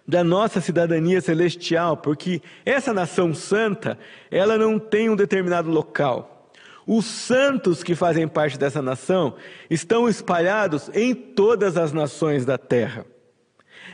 da 0.07 0.23
nossa 0.23 0.61
cidadania 0.61 1.19
celestial, 1.19 1.97
porque 1.97 2.41
essa 2.63 2.93
nação 2.93 3.33
santa, 3.33 3.97
ela 4.29 4.57
não 4.57 4.77
tem 4.77 5.09
um 5.09 5.15
determinado 5.15 5.69
local. 5.69 6.51
Os 6.85 7.05
santos 7.05 7.81
que 7.81 7.95
fazem 7.95 8.27
parte 8.27 8.59
dessa 8.59 8.81
nação 8.81 9.35
estão 9.67 10.07
espalhados 10.07 10.91
em 10.93 11.15
todas 11.15 11.77
as 11.77 11.91
nações 11.91 12.45
da 12.45 12.57
terra. 12.57 13.05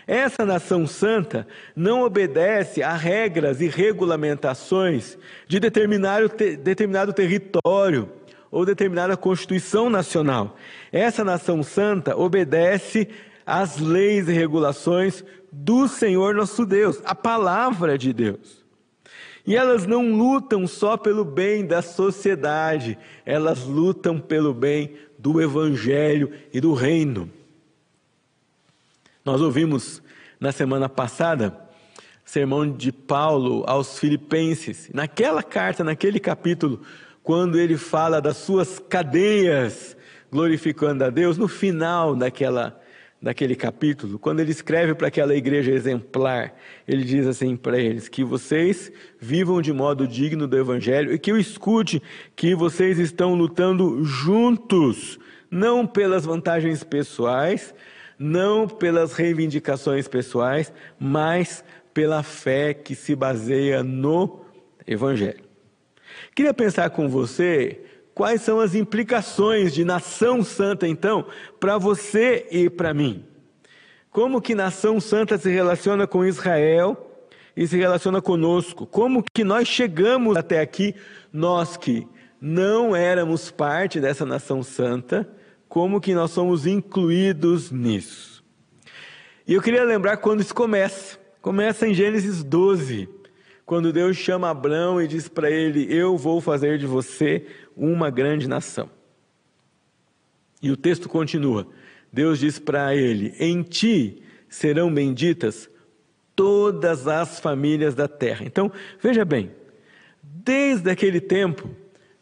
Essa 0.07 0.45
nação 0.45 0.87
santa 0.87 1.47
não 1.75 2.03
obedece 2.03 2.81
a 2.83 2.93
regras 2.93 3.61
e 3.61 3.67
regulamentações 3.67 5.17
de 5.47 5.59
determinado, 5.59 6.29
determinado 6.29 7.13
território 7.13 8.09
ou 8.49 8.65
determinada 8.65 9.15
constituição 9.15 9.89
nacional. 9.89 10.57
Essa 10.91 11.23
nação 11.23 11.63
santa 11.63 12.17
obedece 12.17 13.07
às 13.45 13.77
leis 13.77 14.27
e 14.27 14.33
regulações 14.33 15.23
do 15.51 15.87
Senhor 15.87 16.33
nosso 16.35 16.65
Deus, 16.65 17.01
a 17.05 17.15
palavra 17.15 17.97
de 17.97 18.13
Deus. 18.13 18.61
E 19.45 19.55
elas 19.55 19.87
não 19.87 20.11
lutam 20.13 20.67
só 20.67 20.95
pelo 20.95 21.25
bem 21.25 21.65
da 21.65 21.81
sociedade, 21.81 22.97
elas 23.25 23.63
lutam 23.65 24.19
pelo 24.19 24.53
bem 24.53 24.93
do 25.17 25.41
Evangelho 25.41 26.31
e 26.53 26.61
do 26.61 26.73
Reino. 26.73 27.29
Nós 29.23 29.39
ouvimos 29.39 30.01
na 30.39 30.51
semana 30.51 30.89
passada 30.89 31.55
sermão 32.25 32.71
de 32.71 32.91
Paulo 32.91 33.63
aos 33.67 33.99
Filipenses. 33.99 34.89
Naquela 34.91 35.43
carta, 35.43 35.83
naquele 35.83 36.19
capítulo, 36.19 36.81
quando 37.21 37.59
ele 37.59 37.77
fala 37.77 38.19
das 38.19 38.37
suas 38.37 38.79
cadeias 38.79 39.95
glorificando 40.31 41.03
a 41.03 41.11
Deus, 41.11 41.37
no 41.37 41.47
final 41.47 42.15
daquela, 42.15 42.81
daquele 43.21 43.55
capítulo, 43.55 44.17
quando 44.17 44.39
ele 44.39 44.49
escreve 44.49 44.95
para 44.95 45.09
aquela 45.09 45.35
igreja 45.35 45.71
exemplar, 45.71 46.55
ele 46.87 47.03
diz 47.03 47.27
assim 47.27 47.55
para 47.55 47.77
eles: 47.77 48.09
que 48.09 48.23
vocês 48.23 48.91
vivam 49.19 49.61
de 49.61 49.71
modo 49.71 50.07
digno 50.07 50.47
do 50.47 50.57
Evangelho 50.57 51.13
e 51.13 51.19
que 51.19 51.31
eu 51.31 51.37
escute 51.37 52.01
que 52.35 52.55
vocês 52.55 52.97
estão 52.97 53.35
lutando 53.35 54.03
juntos, 54.03 55.19
não 55.51 55.85
pelas 55.85 56.25
vantagens 56.25 56.83
pessoais, 56.83 57.71
não 58.21 58.67
pelas 58.67 59.13
reivindicações 59.13 60.07
pessoais, 60.07 60.71
mas 60.99 61.63
pela 61.91 62.21
fé 62.21 62.71
que 62.71 62.93
se 62.93 63.15
baseia 63.15 63.81
no 63.81 64.45
Evangelho. 64.85 65.43
Queria 66.35 66.53
pensar 66.53 66.91
com 66.91 67.09
você 67.09 67.81
quais 68.13 68.43
são 68.43 68.59
as 68.59 68.75
implicações 68.75 69.73
de 69.73 69.83
nação 69.83 70.43
santa, 70.43 70.87
então, 70.87 71.25
para 71.59 71.79
você 71.79 72.45
e 72.51 72.69
para 72.69 72.93
mim. 72.93 73.25
Como 74.11 74.41
que 74.41 74.53
nação 74.53 74.99
santa 74.99 75.37
se 75.37 75.49
relaciona 75.49 76.05
com 76.05 76.23
Israel 76.23 77.25
e 77.57 77.65
se 77.65 77.75
relaciona 77.75 78.21
conosco? 78.21 78.85
Como 78.85 79.23
que 79.33 79.43
nós 79.43 79.67
chegamos 79.67 80.37
até 80.37 80.59
aqui, 80.59 80.93
nós 81.33 81.75
que 81.75 82.07
não 82.39 82.95
éramos 82.95 83.49
parte 83.49 83.99
dessa 83.99 84.25
nação 84.25 84.61
santa, 84.61 85.27
como 85.71 86.01
que 86.01 86.13
nós 86.13 86.31
somos 86.31 86.67
incluídos 86.67 87.71
nisso. 87.71 88.43
E 89.47 89.53
eu 89.53 89.61
queria 89.61 89.85
lembrar 89.85 90.17
quando 90.17 90.41
isso 90.41 90.53
começa. 90.53 91.17
Começa 91.41 91.87
em 91.87 91.93
Gênesis 91.93 92.43
12, 92.43 93.07
quando 93.65 93.93
Deus 93.93 94.17
chama 94.17 94.49
Abraão 94.49 95.01
e 95.01 95.07
diz 95.07 95.29
para 95.29 95.49
ele: 95.49 95.87
Eu 95.89 96.17
vou 96.17 96.41
fazer 96.41 96.77
de 96.77 96.85
você 96.85 97.45
uma 97.73 98.09
grande 98.09 98.49
nação. 98.49 98.89
E 100.61 100.69
o 100.69 100.75
texto 100.75 101.07
continua. 101.07 101.65
Deus 102.11 102.37
diz 102.37 102.59
para 102.59 102.93
ele: 102.93 103.33
Em 103.39 103.63
ti 103.63 104.23
serão 104.49 104.93
benditas 104.93 105.69
todas 106.35 107.07
as 107.07 107.39
famílias 107.39 107.95
da 107.95 108.09
terra. 108.09 108.43
Então, 108.45 108.69
veja 109.01 109.23
bem, 109.23 109.51
desde 110.21 110.89
aquele 110.89 111.21
tempo, 111.21 111.69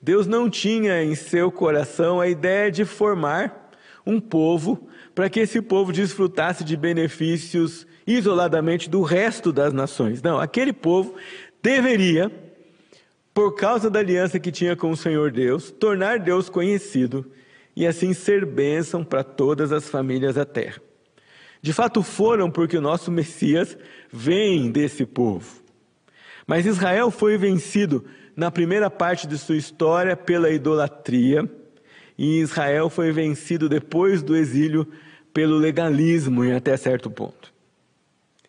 Deus 0.01 0.27
não 0.27 0.49
tinha 0.49 1.03
em 1.03 1.13
seu 1.15 1.51
coração 1.51 2.21
a 2.21 2.27
ideia 2.27 2.71
de 2.71 2.85
formar 2.85 3.69
um 4.05 4.19
povo 4.19 4.87
para 5.13 5.29
que 5.29 5.39
esse 5.39 5.61
povo 5.61 5.91
desfrutasse 5.91 6.63
de 6.63 6.77
benefícios 6.77 7.85
isoladamente 8.07 8.89
do 8.89 9.01
resto 9.01 9.51
das 9.51 9.73
nações. 9.73 10.21
Não, 10.21 10.39
aquele 10.39 10.73
povo 10.73 11.13
deveria, 11.61 12.31
por 13.33 13.55
causa 13.55 13.89
da 13.89 13.99
aliança 13.99 14.39
que 14.39 14.51
tinha 14.51 14.75
com 14.75 14.89
o 14.91 14.97
Senhor 14.97 15.31
Deus, 15.31 15.69
tornar 15.71 16.19
Deus 16.19 16.49
conhecido 16.49 17.29
e 17.75 17.85
assim 17.85 18.13
ser 18.13 18.45
bênção 18.45 19.03
para 19.03 19.23
todas 19.23 19.71
as 19.71 19.87
famílias 19.87 20.35
da 20.35 20.45
terra. 20.45 20.81
De 21.61 21.73
fato 21.73 22.01
foram 22.01 22.49
porque 22.49 22.77
o 22.77 22.81
nosso 22.81 23.11
Messias 23.11 23.77
vem 24.11 24.71
desse 24.71 25.05
povo. 25.05 25.61
Mas 26.47 26.65
Israel 26.65 27.11
foi 27.11 27.37
vencido 27.37 28.05
na 28.39 28.49
primeira 28.49 28.89
parte 28.89 29.27
de 29.27 29.37
sua 29.37 29.57
história 29.57 30.15
pela 30.15 30.49
idolatria, 30.49 31.43
e 32.17 32.39
Israel 32.39 32.89
foi 32.89 33.11
vencido 33.11 33.67
depois 33.67 34.23
do 34.23 34.33
exílio 34.33 34.87
pelo 35.33 35.57
legalismo 35.57 36.45
em 36.45 36.53
até 36.53 36.77
certo 36.77 37.11
ponto. 37.11 37.53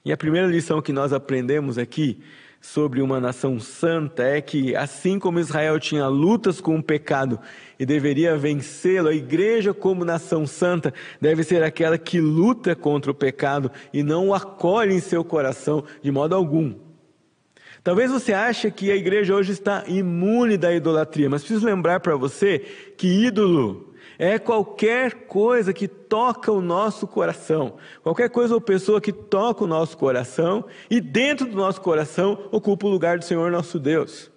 E 0.04 0.12
a 0.12 0.16
primeira 0.16 0.47
lição 0.47 0.80
que 0.80 0.92
nós 0.92 1.12
aprendemos 1.12 1.76
aqui 1.76 2.23
sobre 2.61 3.02
uma 3.02 3.18
nação 3.18 3.59
santa 3.59 4.23
é 4.23 4.40
que, 4.40 4.76
assim 4.76 5.18
como 5.18 5.40
Israel 5.40 5.80
tinha 5.80 6.06
lutas 6.06 6.61
com 6.61 6.78
o 6.78 6.82
pecado 6.82 7.40
e 7.76 7.85
deveria 7.85 8.37
vencê-lo, 8.37 9.09
a 9.09 9.14
igreja, 9.14 9.75
como 9.75 10.04
nação 10.04 10.47
santa, 10.47 10.94
deve 11.20 11.42
ser 11.42 11.64
aquela 11.64 11.99
que 11.99 12.20
luta 12.20 12.76
contra 12.76 13.11
o 13.11 13.14
pecado 13.14 13.73
e 13.92 14.04
não 14.04 14.28
o 14.28 14.35
acolhe 14.35 14.94
em 14.94 15.00
seu 15.00 15.25
coração 15.25 15.82
de 16.00 16.12
modo 16.12 16.37
algum. 16.37 16.89
Talvez 17.82 18.10
você 18.10 18.32
ache 18.32 18.70
que 18.70 18.90
a 18.90 18.96
igreja 18.96 19.34
hoje 19.34 19.52
está 19.52 19.84
imune 19.87 20.58
da 20.58 20.72
idolatria, 20.72 21.30
mas 21.30 21.42
preciso 21.42 21.64
lembrar 21.64 22.00
para 22.00 22.14
você 22.14 22.58
que 22.96 23.06
ídolo 23.26 23.94
é 24.18 24.38
qualquer 24.38 25.26
coisa 25.26 25.72
que 25.72 25.88
toca 25.88 26.52
o 26.52 26.60
nosso 26.60 27.06
coração, 27.06 27.76
qualquer 28.02 28.28
coisa 28.28 28.52
ou 28.52 28.60
pessoa 28.60 29.00
que 29.00 29.12
toca 29.12 29.64
o 29.64 29.66
nosso 29.66 29.96
coração 29.96 30.66
e 30.90 31.00
dentro 31.00 31.46
do 31.46 31.56
nosso 31.56 31.80
coração 31.80 32.38
ocupa 32.52 32.87
o 32.87 32.90
lugar 32.90 33.18
do 33.18 33.25
Senhor 33.25 33.50
nosso 33.50 33.78
Deus. 33.78 34.30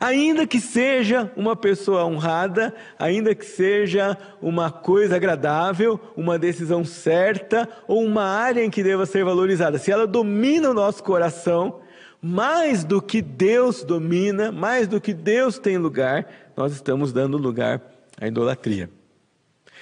Ainda 0.00 0.46
que 0.46 0.60
seja 0.60 1.30
uma 1.36 1.54
pessoa 1.54 2.06
honrada, 2.06 2.74
ainda 2.98 3.34
que 3.34 3.44
seja 3.44 4.16
uma 4.40 4.70
coisa 4.70 5.16
agradável, 5.16 6.00
uma 6.16 6.38
decisão 6.38 6.84
certa 6.84 7.68
ou 7.86 8.02
uma 8.02 8.24
área 8.24 8.64
em 8.64 8.70
que 8.70 8.82
deva 8.82 9.04
ser 9.04 9.24
valorizada, 9.24 9.76
se 9.76 9.90
ela 9.90 10.06
domina 10.06 10.70
o 10.70 10.74
nosso 10.74 11.02
coração, 11.02 11.80
mais 12.20 12.84
do 12.84 13.00
que 13.00 13.22
Deus 13.22 13.84
domina, 13.84 14.50
mais 14.50 14.88
do 14.88 15.00
que 15.00 15.14
Deus 15.14 15.58
tem 15.58 15.78
lugar, 15.78 16.26
nós 16.56 16.72
estamos 16.72 17.12
dando 17.12 17.36
lugar 17.38 17.80
à 18.20 18.26
idolatria. 18.26 18.90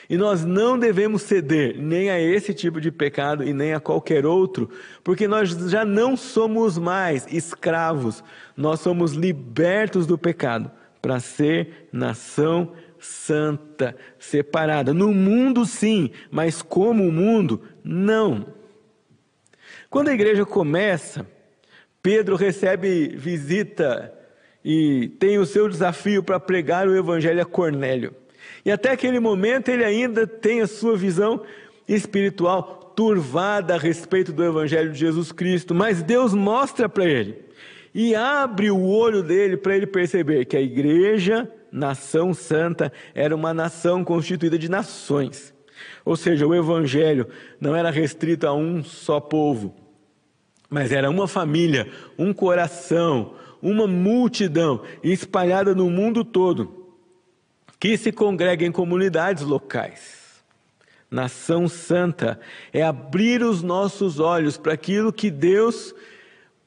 E 0.08 0.16
nós 0.16 0.44
não 0.44 0.78
devemos 0.78 1.22
ceder 1.22 1.76
nem 1.80 2.10
a 2.10 2.20
esse 2.20 2.54
tipo 2.54 2.80
de 2.80 2.92
pecado 2.92 3.42
e 3.42 3.52
nem 3.52 3.72
a 3.72 3.80
qualquer 3.80 4.24
outro, 4.24 4.70
porque 5.02 5.26
nós 5.26 5.50
já 5.50 5.84
não 5.84 6.16
somos 6.16 6.78
mais 6.78 7.26
escravos, 7.32 8.22
nós 8.56 8.80
somos 8.80 9.12
libertos 9.12 10.06
do 10.06 10.16
pecado 10.16 10.70
para 11.02 11.18
ser 11.18 11.88
nação 11.92 12.72
santa, 12.98 13.96
separada. 14.18 14.92
No 14.92 15.12
mundo, 15.12 15.64
sim, 15.64 16.10
mas 16.30 16.62
como 16.62 17.06
o 17.06 17.12
mundo, 17.12 17.62
não. 17.82 18.46
Quando 19.88 20.08
a 20.08 20.14
igreja 20.14 20.44
começa, 20.44 21.26
Pedro 22.06 22.36
recebe 22.36 23.08
visita 23.16 24.14
e 24.64 25.08
tem 25.18 25.38
o 25.38 25.44
seu 25.44 25.68
desafio 25.68 26.22
para 26.22 26.38
pregar 26.38 26.86
o 26.86 26.96
evangelho 26.96 27.42
a 27.42 27.44
Cornélio. 27.44 28.14
E 28.64 28.70
até 28.70 28.92
aquele 28.92 29.18
momento 29.18 29.70
ele 29.70 29.84
ainda 29.84 30.24
tem 30.24 30.60
a 30.60 30.68
sua 30.68 30.96
visão 30.96 31.42
espiritual 31.88 32.92
turvada 32.94 33.74
a 33.74 33.76
respeito 33.76 34.32
do 34.32 34.44
evangelho 34.44 34.92
de 34.92 35.00
Jesus 35.00 35.32
Cristo, 35.32 35.74
mas 35.74 36.00
Deus 36.00 36.32
mostra 36.32 36.88
para 36.88 37.06
ele 37.06 37.40
e 37.92 38.14
abre 38.14 38.70
o 38.70 38.86
olho 38.86 39.20
dele 39.20 39.56
para 39.56 39.76
ele 39.76 39.88
perceber 39.88 40.44
que 40.44 40.56
a 40.56 40.60
igreja, 40.60 41.50
nação 41.72 42.32
santa, 42.32 42.92
era 43.16 43.34
uma 43.34 43.52
nação 43.52 44.04
constituída 44.04 44.56
de 44.56 44.70
nações. 44.70 45.52
Ou 46.04 46.14
seja, 46.14 46.46
o 46.46 46.54
evangelho 46.54 47.26
não 47.60 47.74
era 47.74 47.90
restrito 47.90 48.46
a 48.46 48.54
um 48.54 48.84
só 48.84 49.18
povo, 49.18 49.85
mas 50.68 50.92
era 50.92 51.10
uma 51.10 51.28
família, 51.28 51.90
um 52.18 52.32
coração, 52.32 53.34
uma 53.62 53.86
multidão 53.86 54.82
espalhada 55.02 55.74
no 55.74 55.88
mundo 55.90 56.24
todo, 56.24 56.86
que 57.78 57.96
se 57.96 58.12
congrega 58.12 58.64
em 58.64 58.72
comunidades 58.72 59.42
locais. 59.42 60.26
Nação 61.10 61.68
santa 61.68 62.40
é 62.72 62.82
abrir 62.82 63.42
os 63.42 63.62
nossos 63.62 64.18
olhos 64.18 64.56
para 64.56 64.72
aquilo 64.72 65.12
que 65.12 65.30
Deus 65.30 65.94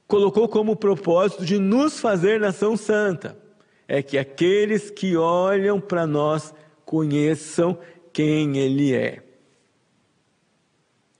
colocou 0.07 0.47
como 0.47 0.75
propósito 0.75 1.45
de 1.45 1.59
nos 1.59 1.99
fazer 1.99 2.39
nação 2.39 2.77
santa. 2.77 3.37
É 3.87 4.01
que 4.01 4.17
aqueles 4.17 4.89
que 4.89 5.17
olham 5.17 5.79
para 5.79 6.07
nós 6.07 6.53
conheçam 6.85 7.77
quem 8.13 8.57
Ele 8.57 8.93
é. 8.93 9.28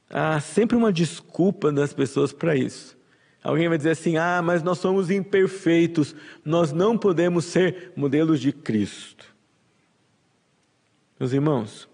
Há 0.09 0.39
sempre 0.39 0.75
uma 0.75 0.91
desculpa 0.91 1.71
das 1.71 1.93
pessoas 1.93 2.33
para 2.33 2.55
isso. 2.55 2.97
Alguém 3.43 3.69
vai 3.69 3.77
dizer 3.77 3.91
assim: 3.91 4.17
ah, 4.17 4.41
mas 4.43 4.63
nós 4.63 4.79
somos 4.79 5.09
imperfeitos, 5.09 6.15
nós 6.43 6.71
não 6.71 6.97
podemos 6.97 7.45
ser 7.45 7.93
modelos 7.95 8.39
de 8.39 8.51
Cristo. 8.51 9.25
Meus 11.19 11.33
irmãos, 11.33 11.87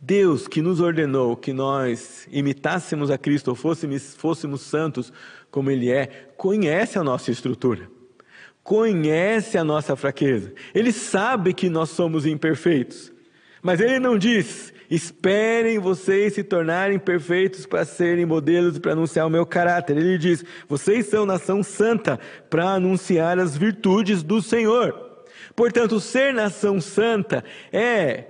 Deus 0.00 0.48
que 0.48 0.60
nos 0.60 0.80
ordenou 0.80 1.36
que 1.36 1.52
nós 1.52 2.26
imitássemos 2.32 3.10
a 3.10 3.18
Cristo 3.18 3.48
ou 3.48 3.54
fôssemos, 3.54 4.14
fôssemos 4.16 4.62
santos 4.62 5.12
como 5.50 5.70
Ele 5.70 5.90
é, 5.90 6.06
conhece 6.36 6.98
a 6.98 7.04
nossa 7.04 7.30
estrutura, 7.30 7.88
conhece 8.64 9.56
a 9.56 9.62
nossa 9.62 9.94
fraqueza, 9.94 10.52
Ele 10.74 10.92
sabe 10.92 11.54
que 11.54 11.68
nós 11.68 11.90
somos 11.90 12.26
imperfeitos, 12.26 13.12
mas 13.62 13.80
Ele 13.80 14.00
não 14.00 14.18
diz, 14.18 14.72
Esperem 14.92 15.78
vocês 15.78 16.34
se 16.34 16.44
tornarem 16.44 16.98
perfeitos 16.98 17.64
para 17.64 17.82
serem 17.82 18.26
modelos 18.26 18.76
e 18.76 18.80
para 18.80 18.92
anunciar 18.92 19.26
o 19.26 19.30
meu 19.30 19.46
caráter. 19.46 19.96
Ele 19.96 20.18
diz: 20.18 20.44
vocês 20.68 21.06
são 21.06 21.24
nação 21.24 21.62
santa 21.62 22.20
para 22.50 22.74
anunciar 22.74 23.38
as 23.38 23.56
virtudes 23.56 24.22
do 24.22 24.42
Senhor. 24.42 25.24
Portanto, 25.56 25.98
ser 25.98 26.34
nação 26.34 26.78
santa 26.78 27.42
é 27.72 28.24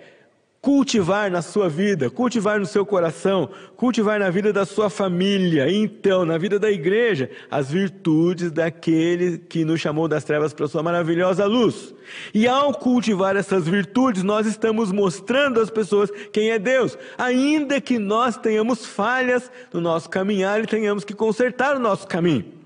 cultivar 0.63 1.29
na 1.29 1.43
sua 1.43 1.69
vida, 1.69 2.09
cultivar 2.09 2.61
no 2.61 2.67
seu 2.67 2.87
coração, 2.87 3.51
cultivar 3.77 4.21
na 4.21 4.31
vida 4.31 4.53
da 4.53 4.65
sua 4.65 4.89
família, 4.89 5.69
então 5.69 6.25
na 6.25 6.39
vida 6.39 6.57
da 6.57 6.71
igreja, 6.71 7.29
as 7.51 7.69
virtudes 7.69 8.53
daquele 8.53 9.39
que 9.39 9.65
nos 9.65 9.81
chamou 9.81 10.07
das 10.07 10.23
trevas 10.23 10.55
para 10.55 10.67
a 10.67 10.69
sua 10.69 10.81
maravilhosa 10.81 11.47
luz. 11.47 11.93
E 12.33 12.47
ao 12.47 12.73
cultivar 12.73 13.35
essas 13.35 13.67
virtudes, 13.67 14.23
nós 14.23 14.47
estamos 14.47 14.93
mostrando 14.93 15.61
às 15.61 15.69
pessoas 15.69 16.13
quem 16.33 16.51
é 16.51 16.61
Deus, 16.61 16.97
ainda 17.19 17.81
que 17.81 17.99
nós 17.99 18.37
tenhamos 18.37 18.87
falhas 18.87 19.51
no 19.73 19.81
nosso 19.81 20.09
caminhar 20.09 20.63
e 20.63 20.67
tenhamos 20.69 21.03
que 21.03 21.13
consertar 21.13 21.75
o 21.75 21.81
nosso 21.81 22.07
caminho 22.07 22.62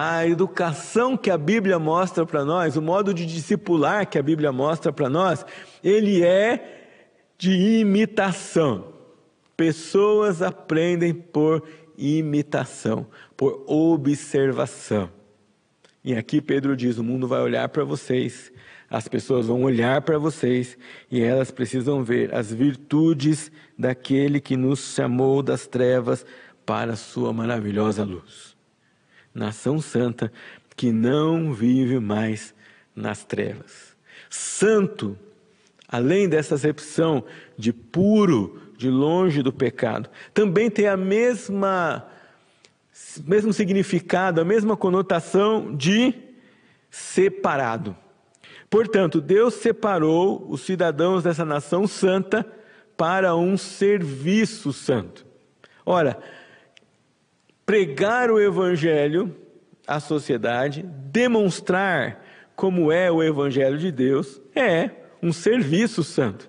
a 0.00 0.24
educação 0.24 1.16
que 1.16 1.28
a 1.28 1.36
Bíblia 1.36 1.76
mostra 1.76 2.24
para 2.24 2.44
nós, 2.44 2.76
o 2.76 2.80
modo 2.80 3.12
de 3.12 3.26
discipular 3.26 4.08
que 4.08 4.16
a 4.16 4.22
Bíblia 4.22 4.52
mostra 4.52 4.92
para 4.92 5.10
nós, 5.10 5.44
ele 5.82 6.22
é 6.22 6.86
de 7.36 7.80
imitação. 7.80 8.92
Pessoas 9.56 10.40
aprendem 10.40 11.12
por 11.12 11.64
imitação, 11.96 13.08
por 13.36 13.64
observação. 13.66 15.10
E 16.04 16.14
aqui 16.14 16.40
Pedro 16.40 16.76
diz: 16.76 16.96
o 16.98 17.02
mundo 17.02 17.26
vai 17.26 17.40
olhar 17.40 17.68
para 17.68 17.82
vocês, 17.82 18.52
as 18.88 19.08
pessoas 19.08 19.48
vão 19.48 19.64
olhar 19.64 20.00
para 20.02 20.16
vocês 20.16 20.78
e 21.10 21.20
elas 21.20 21.50
precisam 21.50 22.04
ver 22.04 22.32
as 22.32 22.52
virtudes 22.52 23.50
daquele 23.76 24.40
que 24.40 24.56
nos 24.56 24.94
chamou 24.94 25.42
das 25.42 25.66
trevas 25.66 26.24
para 26.64 26.92
a 26.92 26.96
sua 26.96 27.32
maravilhosa 27.32 28.04
luz 28.04 28.57
nação 29.34 29.80
santa 29.80 30.32
que 30.76 30.92
não 30.92 31.52
vive 31.52 31.98
mais 31.98 32.54
nas 32.94 33.24
trevas. 33.24 33.96
Santo, 34.30 35.18
além 35.88 36.28
dessa 36.28 36.54
acepção 36.54 37.24
de 37.56 37.72
puro, 37.72 38.60
de 38.76 38.88
longe 38.88 39.42
do 39.42 39.52
pecado, 39.52 40.08
também 40.32 40.70
tem 40.70 40.86
a 40.86 40.96
mesma 40.96 42.06
mesmo 43.24 43.52
significado, 43.52 44.40
a 44.40 44.44
mesma 44.44 44.76
conotação 44.76 45.74
de 45.74 46.14
separado. 46.90 47.96
Portanto, 48.68 49.20
Deus 49.20 49.54
separou 49.54 50.44
os 50.48 50.60
cidadãos 50.62 51.22
dessa 51.22 51.44
nação 51.44 51.86
santa 51.86 52.46
para 52.96 53.34
um 53.34 53.56
serviço 53.56 54.72
santo. 54.72 55.24
Ora, 55.86 56.18
pregar 57.68 58.30
o 58.30 58.40
Evangelho 58.40 59.36
à 59.86 60.00
sociedade, 60.00 60.82
demonstrar 60.82 62.24
como 62.56 62.90
é 62.90 63.12
o 63.12 63.22
Evangelho 63.22 63.76
de 63.76 63.92
Deus, 63.92 64.40
é 64.56 64.88
um 65.22 65.34
serviço 65.34 66.02
santo, 66.02 66.48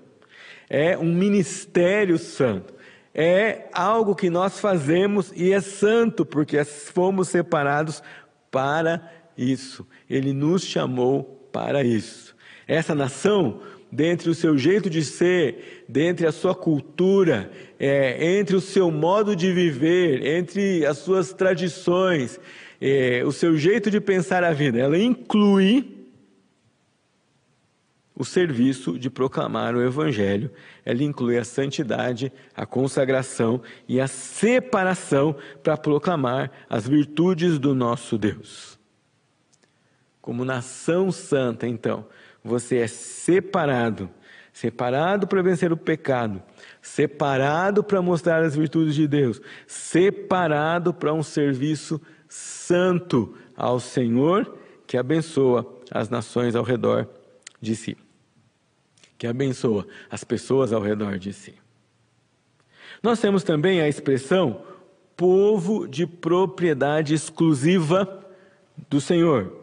é 0.70 0.98
um 0.98 1.14
ministério 1.14 2.18
santo, 2.18 2.74
é 3.14 3.68
algo 3.74 4.16
que 4.16 4.30
nós 4.30 4.62
fazemos 4.62 5.34
e 5.36 5.52
é 5.52 5.60
santo, 5.60 6.26
porque 6.26 6.64
fomos 6.64 7.28
separados 7.28 8.02
para 8.50 9.12
isso. 9.38 9.86
Ele 10.10 10.32
nos 10.32 10.64
chamou 10.64 11.50
para 11.52 11.84
isso. 11.84 12.34
Essa 12.66 12.96
nação 12.96 13.60
dentre 13.92 14.30
o 14.30 14.36
seu 14.36 14.58
jeito 14.58 14.90
de 14.90 15.04
ser, 15.04 15.86
dentre 15.88 16.28
a 16.28 16.32
sua 16.32 16.54
cultura, 16.54 17.52
é, 17.80 18.38
entre 18.38 18.56
o 18.56 18.62
seu 18.62 18.92
modo 18.92 19.36
de 19.36 19.52
viver, 19.52 20.26
entre 20.26 20.86
as 20.86 21.00
suas 21.00 21.34
tradições, 21.34 22.40
é, 22.80 23.24
o 23.26 23.32
seu 23.32 23.58
jeito 23.58 23.90
de 23.90 24.00
pensar 24.00 24.44
a 24.44 24.54
vida. 24.54 24.80
Ela 24.80 24.98
inclui 24.98 26.00
o 28.20 28.26
serviço 28.26 29.00
de 29.00 29.10
proclamar 29.10 29.74
o 29.76 29.82
Evangelho, 29.82 30.52
ela 30.84 31.02
inclui 31.02 31.38
a 31.38 31.46
santidade, 31.46 32.32
a 32.54 32.66
consagração 32.66 33.62
e 33.88 34.02
a 34.02 34.08
separação 34.08 35.34
para 35.64 35.78
proclamar 35.78 36.52
as 36.70 36.86
virtudes 36.86 37.58
do 37.58 37.74
nosso 37.74 38.18
Deus. 38.18 38.78
Como 40.22 40.44
nação 40.44 41.14
santa, 41.14 41.66
então, 41.66 42.06
você 42.44 42.78
é 42.78 42.88
separado. 42.88 44.10
Separado 44.52 45.26
para 45.26 45.42
vencer 45.42 45.72
o 45.72 45.78
pecado, 45.78 46.42
separado 46.82 47.82
para 47.82 48.02
mostrar 48.02 48.44
as 48.44 48.56
virtudes 48.56 48.94
de 48.94 49.08
Deus, 49.08 49.40
separado 49.66 50.94
para 50.94 51.14
um 51.14 51.24
serviço 51.24 52.02
santo 52.28 53.38
ao 53.56 53.80
Senhor 53.80 54.58
que 54.86 54.98
abençoa 54.98 55.80
as 55.92 56.10
nações 56.10 56.56
ao 56.56 56.64
redor 56.64 57.08
de 57.62 57.76
si, 57.76 57.96
que 59.18 59.28
abençoa 59.28 59.88
as 60.10 60.24
pessoas 60.24 60.74
ao 60.74 60.82
redor 60.82 61.20
de 61.20 61.32
si. 61.32 61.54
Nós 63.02 63.20
temos 63.20 63.44
também 63.44 63.82
a 63.82 63.88
expressão 63.88 64.64
povo 65.16 65.88
de 65.88 66.08
propriedade 66.08 67.14
exclusiva 67.14 68.26
do 68.90 69.00
Senhor 69.00 69.59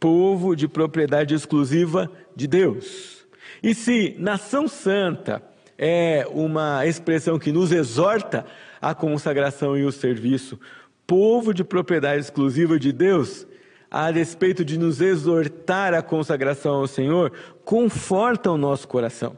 povo 0.00 0.56
de 0.56 0.66
propriedade 0.66 1.34
exclusiva 1.34 2.10
de 2.34 2.48
Deus. 2.48 3.28
E 3.62 3.74
se 3.74 4.16
nação 4.18 4.66
santa 4.66 5.42
é 5.76 6.26
uma 6.30 6.86
expressão 6.86 7.38
que 7.38 7.52
nos 7.52 7.70
exorta 7.70 8.46
à 8.80 8.94
consagração 8.94 9.76
e 9.76 9.84
o 9.84 9.92
serviço, 9.92 10.58
povo 11.06 11.52
de 11.52 11.62
propriedade 11.62 12.20
exclusiva 12.20 12.78
de 12.78 12.92
Deus, 12.92 13.46
a 13.90 14.10
despeito 14.10 14.64
de 14.64 14.78
nos 14.78 15.00
exortar 15.00 15.92
à 15.92 16.02
consagração 16.02 16.76
ao 16.76 16.86
Senhor, 16.86 17.32
conforta 17.64 18.50
o 18.50 18.56
nosso 18.56 18.88
coração. 18.88 19.36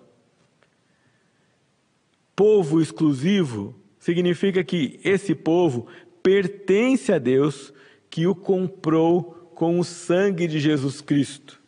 Povo 2.37 2.81
exclusivo 2.81 3.75
significa 3.99 4.63
que 4.63 5.01
esse 5.03 5.35
povo 5.35 5.87
pertence 6.23 7.13
a 7.13 7.19
Deus 7.19 7.73
que 8.09 8.27
o 8.27 8.35
comprou 8.35 9.42
com 9.63 9.79
o 9.79 9.85
sangue 9.85 10.49
de 10.49 10.59
Jesus 10.59 11.01
Cristo. 11.01 11.61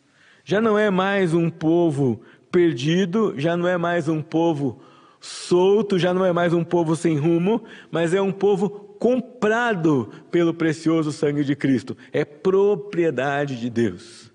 Já 0.43 0.59
não 0.59 0.77
é 0.77 0.89
mais 0.89 1.33
um 1.33 1.49
povo 1.49 2.21
perdido, 2.51 3.33
já 3.37 3.55
não 3.55 3.69
é 3.69 3.77
mais 3.77 4.09
um 4.09 4.21
povo 4.21 4.81
solto, 5.21 5.97
já 5.97 6.13
não 6.13 6.25
é 6.25 6.33
mais 6.33 6.51
um 6.51 6.61
povo 6.61 6.93
sem 6.97 7.17
rumo, 7.17 7.63
mas 7.89 8.13
é 8.13 8.21
um 8.21 8.33
povo 8.33 8.69
comprado 8.69 10.11
pelo 10.29 10.53
precioso 10.53 11.13
sangue 11.13 11.45
de 11.45 11.55
Cristo. 11.55 11.95
É 12.11 12.25
propriedade 12.25 13.57
de 13.57 13.69
Deus. 13.69 14.29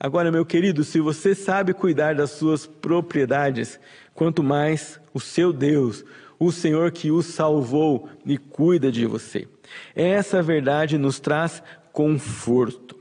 Agora, 0.00 0.32
meu 0.32 0.44
querido, 0.44 0.82
se 0.82 0.98
você 0.98 1.32
sabe 1.32 1.72
cuidar 1.72 2.16
das 2.16 2.32
suas 2.32 2.66
propriedades, 2.66 3.78
quanto 4.14 4.42
mais 4.42 4.98
o 5.14 5.20
seu 5.20 5.52
Deus, 5.52 6.04
o 6.40 6.50
Senhor 6.50 6.90
que 6.90 7.08
o 7.08 7.22
salvou 7.22 8.08
e 8.26 8.36
cuida 8.36 8.90
de 8.90 9.06
você. 9.06 9.46
Essa 9.94 10.42
verdade 10.42 10.98
nos 10.98 11.20
traz 11.20 11.62
conforto. 11.96 12.94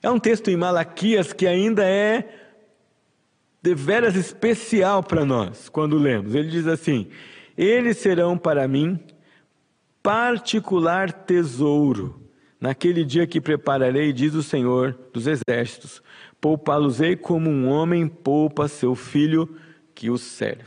É 0.00 0.08
um 0.08 0.20
texto 0.20 0.52
em 0.52 0.56
Malaquias 0.56 1.32
que 1.32 1.48
ainda 1.48 1.84
é 1.84 2.28
deveras 3.60 4.14
especial 4.14 5.02
para 5.02 5.24
nós 5.24 5.68
quando 5.68 5.98
lemos. 5.98 6.32
Ele 6.32 6.48
diz 6.48 6.68
assim: 6.68 7.08
Eles 7.56 7.98
serão 7.98 8.38
para 8.38 8.68
mim 8.68 9.00
particular 10.00 11.10
tesouro. 11.10 12.22
Naquele 12.60 13.04
dia 13.04 13.26
que 13.26 13.40
prepararei, 13.40 14.12
diz 14.12 14.32
o 14.34 14.44
Senhor 14.44 14.96
dos 15.12 15.26
Exércitos, 15.26 16.00
poupá-los-ei 16.40 17.16
como 17.16 17.50
um 17.50 17.68
homem 17.68 18.06
poupa 18.06 18.68
seu 18.68 18.94
filho 18.94 19.56
que 19.92 20.08
o 20.08 20.16
serve. 20.16 20.62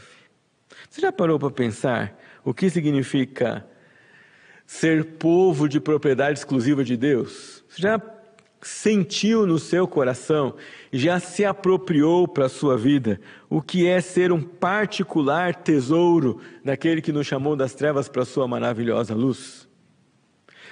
Você 0.89 0.99
já 0.99 1.13
parou 1.13 1.39
para 1.39 1.49
pensar 1.49 2.19
o 2.43 2.53
que 2.53 2.69
significa 2.69 3.65
ser 4.73 5.03
povo 5.03 5.67
de 5.67 5.81
propriedade 5.81 6.39
exclusiva 6.39 6.81
de 6.81 6.95
Deus? 6.95 7.61
Você 7.67 7.81
já 7.81 8.01
sentiu 8.61 9.45
no 9.45 9.59
seu 9.59 9.85
coração, 9.85 10.55
já 10.93 11.19
se 11.19 11.43
apropriou 11.43 12.25
para 12.25 12.45
a 12.45 12.49
sua 12.49 12.77
vida, 12.77 13.19
o 13.49 13.61
que 13.61 13.85
é 13.85 13.99
ser 13.99 14.31
um 14.31 14.41
particular 14.41 15.55
tesouro 15.55 16.39
daquele 16.63 17.01
que 17.01 17.11
nos 17.11 17.27
chamou 17.27 17.53
das 17.53 17.75
trevas 17.75 18.07
para 18.07 18.21
a 18.21 18.25
sua 18.25 18.47
maravilhosa 18.47 19.13
luz? 19.13 19.67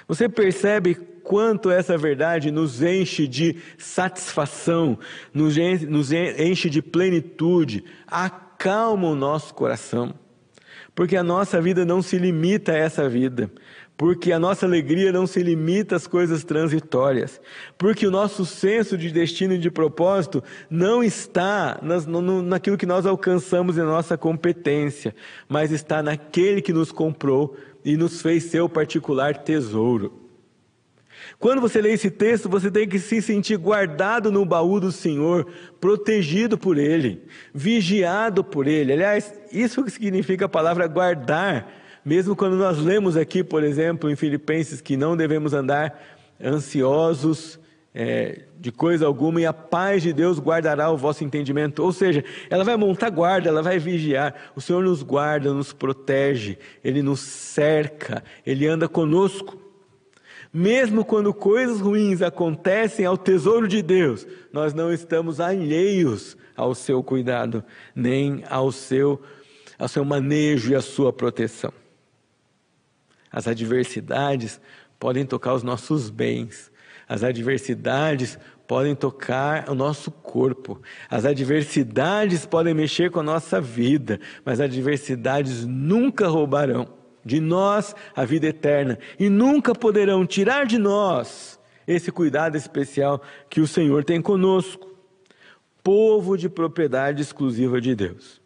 Você 0.08 0.30
percebe 0.30 0.94
quanto 0.94 1.70
essa 1.70 1.98
verdade 1.98 2.50
nos 2.50 2.82
enche 2.82 3.28
de 3.28 3.56
satisfação, 3.76 4.98
nos 5.34 5.58
enche 6.10 6.70
de 6.70 6.80
plenitude, 6.80 7.84
acalma 8.06 9.08
o 9.08 9.14
nosso 9.14 9.52
coração. 9.52 10.14
Porque 10.92 11.16
a 11.16 11.22
nossa 11.22 11.62
vida 11.62 11.84
não 11.84 12.02
se 12.02 12.18
limita 12.18 12.72
a 12.72 12.76
essa 12.76 13.08
vida, 13.08 13.50
porque 14.00 14.32
a 14.32 14.38
nossa 14.38 14.64
alegria 14.64 15.12
não 15.12 15.26
se 15.26 15.42
limita 15.42 15.94
às 15.94 16.06
coisas 16.06 16.42
transitórias, 16.42 17.38
porque 17.76 18.06
o 18.06 18.10
nosso 18.10 18.46
senso 18.46 18.96
de 18.96 19.10
destino 19.10 19.52
e 19.52 19.58
de 19.58 19.70
propósito 19.70 20.42
não 20.70 21.04
está 21.04 21.78
nas, 21.82 22.06
no, 22.06 22.40
naquilo 22.40 22.78
que 22.78 22.86
nós 22.86 23.04
alcançamos 23.04 23.76
em 23.76 23.82
nossa 23.82 24.16
competência, 24.16 25.14
mas 25.46 25.70
está 25.70 26.02
naquele 26.02 26.62
que 26.62 26.72
nos 26.72 26.90
comprou 26.90 27.54
e 27.84 27.94
nos 27.94 28.22
fez 28.22 28.44
seu 28.44 28.70
particular 28.70 29.36
tesouro. 29.36 30.18
Quando 31.38 31.60
você 31.60 31.82
lê 31.82 31.92
esse 31.92 32.10
texto, 32.10 32.48
você 32.48 32.70
tem 32.70 32.88
que 32.88 32.98
se 32.98 33.20
sentir 33.20 33.58
guardado 33.58 34.32
no 34.32 34.46
baú 34.46 34.80
do 34.80 34.90
Senhor, 34.90 35.46
protegido 35.78 36.56
por 36.56 36.78
Ele, 36.78 37.22
vigiado 37.52 38.42
por 38.42 38.66
Ele. 38.66 38.94
Aliás, 38.94 39.30
isso 39.52 39.86
significa 39.90 40.46
a 40.46 40.48
palavra 40.48 40.86
guardar 40.86 41.79
mesmo 42.04 42.34
quando 42.34 42.56
nós 42.56 42.78
lemos 42.78 43.16
aqui, 43.16 43.44
por 43.44 43.62
exemplo, 43.62 44.10
em 44.10 44.16
Filipenses, 44.16 44.80
que 44.80 44.96
não 44.96 45.16
devemos 45.16 45.52
andar 45.52 46.00
ansiosos 46.42 47.58
é, 47.94 48.42
de 48.58 48.70
coisa 48.70 49.06
alguma 49.06 49.40
e 49.40 49.46
a 49.46 49.52
paz 49.52 50.02
de 50.02 50.12
Deus 50.12 50.38
guardará 50.38 50.90
o 50.90 50.96
vosso 50.96 51.24
entendimento. 51.24 51.82
Ou 51.82 51.92
seja, 51.92 52.24
ela 52.48 52.64
vai 52.64 52.76
montar 52.76 53.10
guarda, 53.10 53.48
ela 53.48 53.62
vai 53.62 53.78
vigiar. 53.78 54.34
O 54.54 54.60
Senhor 54.60 54.82
nos 54.82 55.02
guarda, 55.02 55.52
nos 55.52 55.72
protege, 55.72 56.58
Ele 56.82 57.02
nos 57.02 57.20
cerca, 57.20 58.22
Ele 58.46 58.66
anda 58.66 58.88
conosco. 58.88 59.58
Mesmo 60.52 61.04
quando 61.04 61.32
coisas 61.32 61.80
ruins 61.80 62.22
acontecem 62.22 63.06
ao 63.06 63.16
tesouro 63.16 63.68
de 63.68 63.82
Deus, 63.82 64.26
nós 64.52 64.74
não 64.74 64.92
estamos 64.92 65.38
alheios 65.38 66.36
ao 66.56 66.74
seu 66.74 67.02
cuidado, 67.02 67.62
nem 67.94 68.42
ao 68.50 68.72
seu, 68.72 69.20
ao 69.78 69.86
seu 69.86 70.04
manejo 70.04 70.72
e 70.72 70.74
à 70.74 70.80
sua 70.80 71.12
proteção. 71.12 71.72
As 73.30 73.46
adversidades 73.46 74.60
podem 74.98 75.24
tocar 75.24 75.54
os 75.54 75.62
nossos 75.62 76.10
bens, 76.10 76.70
as 77.08 77.24
adversidades 77.24 78.38
podem 78.66 78.94
tocar 78.94 79.68
o 79.68 79.74
nosso 79.74 80.10
corpo, 80.10 80.80
as 81.08 81.24
adversidades 81.24 82.46
podem 82.46 82.74
mexer 82.74 83.10
com 83.10 83.20
a 83.20 83.24
nossa 83.24 83.60
vida, 83.60 84.20
mas 84.44 84.60
as 84.60 84.66
adversidades 84.66 85.64
nunca 85.66 86.28
roubarão 86.28 86.86
de 87.24 87.40
nós 87.40 87.94
a 88.14 88.24
vida 88.24 88.46
eterna 88.46 88.98
e 89.18 89.28
nunca 89.28 89.74
poderão 89.74 90.24
tirar 90.24 90.66
de 90.66 90.78
nós 90.78 91.58
esse 91.86 92.12
cuidado 92.12 92.56
especial 92.56 93.20
que 93.48 93.60
o 93.60 93.66
Senhor 93.66 94.04
tem 94.04 94.22
conosco. 94.22 94.88
Povo 95.82 96.36
de 96.36 96.48
propriedade 96.48 97.22
exclusiva 97.22 97.80
de 97.80 97.94
Deus. 97.94 98.39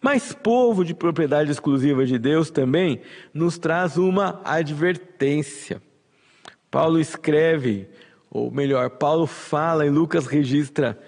Mas 0.00 0.32
povo 0.32 0.84
de 0.84 0.94
propriedade 0.94 1.50
exclusiva 1.50 2.04
de 2.04 2.18
Deus 2.18 2.50
também 2.50 3.00
nos 3.32 3.58
traz 3.58 3.96
uma 3.96 4.40
advertência. 4.44 5.82
Paulo 6.70 7.00
escreve, 7.00 7.88
ou 8.30 8.50
melhor, 8.50 8.90
Paulo 8.90 9.26
fala 9.26 9.86
e 9.86 9.90
Lucas 9.90 10.26
registra 10.26 10.98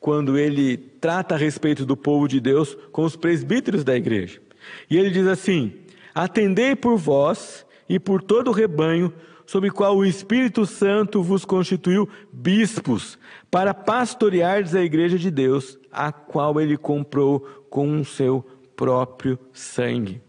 quando 0.00 0.38
ele 0.38 0.76
trata 0.76 1.34
a 1.34 1.38
respeito 1.38 1.84
do 1.84 1.96
povo 1.96 2.28
de 2.28 2.40
Deus 2.40 2.76
com 2.92 3.04
os 3.04 3.16
presbíteros 3.16 3.84
da 3.84 3.96
igreja. 3.96 4.40
E 4.88 4.96
ele 4.96 5.10
diz 5.10 5.26
assim: 5.26 5.72
Atendei 6.14 6.74
por 6.74 6.96
vós 6.96 7.66
e 7.88 7.98
por 7.98 8.22
todo 8.22 8.48
o 8.48 8.52
rebanho, 8.52 9.12
sobre 9.48 9.70
qual 9.70 9.96
o 9.96 10.04
Espírito 10.04 10.66
Santo 10.66 11.22
vos 11.22 11.42
constituiu 11.42 12.06
bispos, 12.30 13.18
para 13.50 13.72
pastoreardes 13.72 14.74
a 14.74 14.82
igreja 14.82 15.18
de 15.18 15.30
Deus, 15.30 15.78
a 15.90 16.12
qual 16.12 16.60
ele 16.60 16.76
comprou 16.76 17.40
com 17.70 17.98
o 17.98 18.04
seu 18.04 18.44
próprio 18.76 19.38
sangue. 19.50 20.20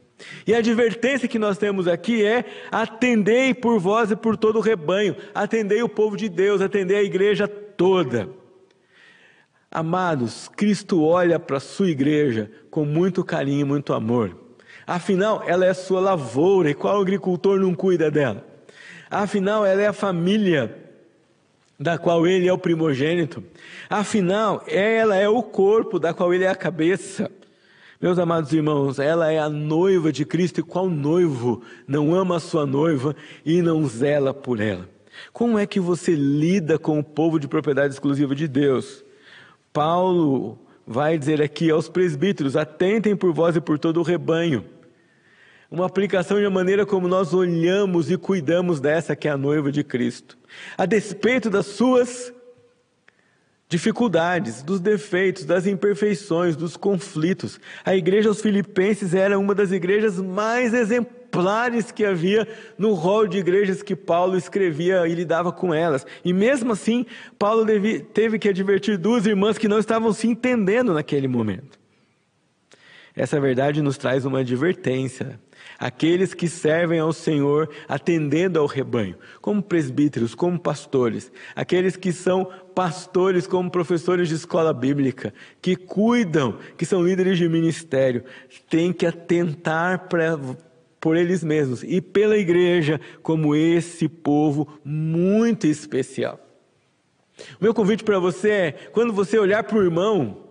E 0.47 0.55
a 0.55 0.59
advertência 0.59 1.27
que 1.27 1.37
nós 1.37 1.57
temos 1.57 1.85
aqui 1.85 2.25
é: 2.25 2.45
atendei 2.71 3.53
por 3.53 3.77
vós 3.77 4.09
e 4.09 4.15
por 4.15 4.37
todo 4.37 4.59
o 4.59 4.61
rebanho, 4.61 5.17
atendei 5.35 5.83
o 5.83 5.89
povo 5.89 6.15
de 6.15 6.29
Deus, 6.29 6.61
atendei 6.61 6.95
a 6.95 7.03
igreja 7.03 7.45
toda. 7.45 8.29
Amados, 9.69 10.47
Cristo 10.47 11.03
olha 11.03 11.37
para 11.37 11.57
a 11.57 11.61
sua 11.61 11.89
igreja 11.89 12.49
com 12.71 12.85
muito 12.85 13.21
carinho 13.25 13.61
e 13.61 13.65
muito 13.65 13.91
amor. 13.91 14.33
Afinal, 14.87 15.43
ela 15.45 15.65
é 15.65 15.73
sua 15.73 15.99
lavoura 15.99 16.69
e 16.69 16.73
qual 16.73 17.01
agricultor 17.01 17.59
não 17.59 17.75
cuida 17.75 18.09
dela? 18.09 18.48
Afinal, 19.09 19.65
ela 19.65 19.81
é 19.81 19.87
a 19.87 19.93
família 19.93 20.75
da 21.79 21.97
qual 21.97 22.27
ele 22.27 22.47
é 22.47 22.53
o 22.53 22.57
primogênito. 22.57 23.43
Afinal, 23.89 24.63
ela 24.67 25.15
é 25.15 25.27
o 25.27 25.41
corpo 25.41 25.97
da 25.97 26.13
qual 26.13 26.33
ele 26.33 26.43
é 26.43 26.49
a 26.49 26.55
cabeça. 26.55 27.31
Meus 28.01 28.19
amados 28.19 28.53
irmãos, 28.53 28.99
ela 28.99 29.31
é 29.31 29.39
a 29.39 29.49
noiva 29.49 30.11
de 30.11 30.25
Cristo 30.25 30.59
e 30.59 30.63
qual 30.63 30.89
noivo 30.89 31.61
não 31.87 32.13
ama 32.13 32.37
a 32.37 32.39
sua 32.39 32.65
noiva 32.65 33.15
e 33.45 33.61
não 33.61 33.85
zela 33.87 34.33
por 34.33 34.59
ela? 34.59 34.87
Como 35.33 35.57
é 35.57 35.65
que 35.65 35.79
você 35.79 36.13
lida 36.15 36.77
com 36.77 36.99
o 36.99 37.03
povo 37.03 37.39
de 37.39 37.47
propriedade 37.47 37.93
exclusiva 37.93 38.35
de 38.35 38.47
Deus? 38.47 39.03
Paulo 39.73 40.57
vai 40.85 41.17
dizer 41.17 41.41
aqui 41.41 41.69
aos 41.69 41.89
presbíteros: 41.89 42.55
atentem 42.55 43.15
por 43.15 43.33
vós 43.33 43.55
e 43.55 43.61
por 43.61 43.77
todo 43.77 43.99
o 43.99 44.03
rebanho 44.03 44.63
uma 45.71 45.85
aplicação 45.85 46.41
da 46.41 46.49
maneira 46.49 46.85
como 46.85 47.07
nós 47.07 47.33
olhamos 47.33 48.09
e 48.09 48.17
cuidamos 48.17 48.79
dessa 48.79 49.15
que 49.15 49.27
é 49.27 49.31
a 49.31 49.37
noiva 49.37 49.71
de 49.71 49.83
Cristo. 49.83 50.37
A 50.77 50.85
despeito 50.85 51.49
das 51.49 51.67
suas 51.67 52.33
dificuldades, 53.67 54.63
dos 54.63 54.79
defeitos, 54.79 55.45
das 55.45 55.67
imperfeições, 55.67 56.55
dos 56.55 56.75
conflitos, 56.75 57.59
a 57.85 57.95
igreja 57.95 58.29
aos 58.29 58.41
Filipenses 58.41 59.13
era 59.13 59.37
uma 59.37 59.53
das 59.53 59.71
igrejas 59.71 60.19
mais 60.19 60.73
exemplares 60.73 61.91
que 61.91 62.03
havia 62.03 62.47
no 62.75 62.93
rol 62.95 63.27
de 63.27 63.37
igrejas 63.37 63.83
que 63.83 63.95
Paulo 63.95 64.35
escrevia 64.35 65.07
e 65.07 65.13
lidava 65.13 65.51
com 65.51 65.71
elas. 65.71 66.03
E 66.25 66.33
mesmo 66.33 66.71
assim, 66.71 67.05
Paulo 67.37 67.63
teve 68.11 68.39
que 68.39 68.49
advertir 68.49 68.97
duas 68.97 69.27
irmãs 69.27 69.59
que 69.59 69.67
não 69.67 69.77
estavam 69.77 70.11
se 70.11 70.27
entendendo 70.27 70.91
naquele 70.91 71.27
momento. 71.27 71.77
Essa 73.15 73.39
verdade 73.39 73.83
nos 73.83 73.99
traz 73.99 74.25
uma 74.25 74.39
advertência 74.39 75.39
aqueles 75.79 76.33
que 76.33 76.49
servem 76.49 76.99
ao 76.99 77.13
Senhor 77.13 77.69
atendendo 77.87 78.59
ao 78.59 78.65
rebanho, 78.65 79.15
como 79.41 79.63
presbíteros, 79.63 80.35
como 80.35 80.59
pastores, 80.59 81.31
aqueles 81.55 81.95
que 81.95 82.11
são 82.11 82.45
pastores, 82.75 83.47
como 83.47 83.71
professores 83.71 84.27
de 84.27 84.35
escola 84.35 84.73
bíblica, 84.73 85.33
que 85.61 85.75
cuidam, 85.75 86.57
que 86.77 86.85
são 86.85 87.01
líderes 87.01 87.37
de 87.37 87.47
ministério, 87.47 88.23
têm 88.69 88.91
que 88.91 89.05
atentar 89.05 90.09
por 90.99 91.15
eles 91.15 91.43
mesmos 91.43 91.81
e 91.83 92.01
pela 92.01 92.37
igreja 92.37 92.99
como 93.23 93.55
esse 93.55 94.09
povo 94.09 94.67
muito 94.83 95.65
especial. 95.65 96.39
O 97.59 97.63
meu 97.63 97.73
convite 97.73 98.03
para 98.03 98.19
você 98.19 98.49
é, 98.49 98.71
quando 98.91 99.13
você 99.13 99.39
olhar 99.39 99.63
para 99.63 99.77
o 99.77 99.83
irmão, 99.83 100.43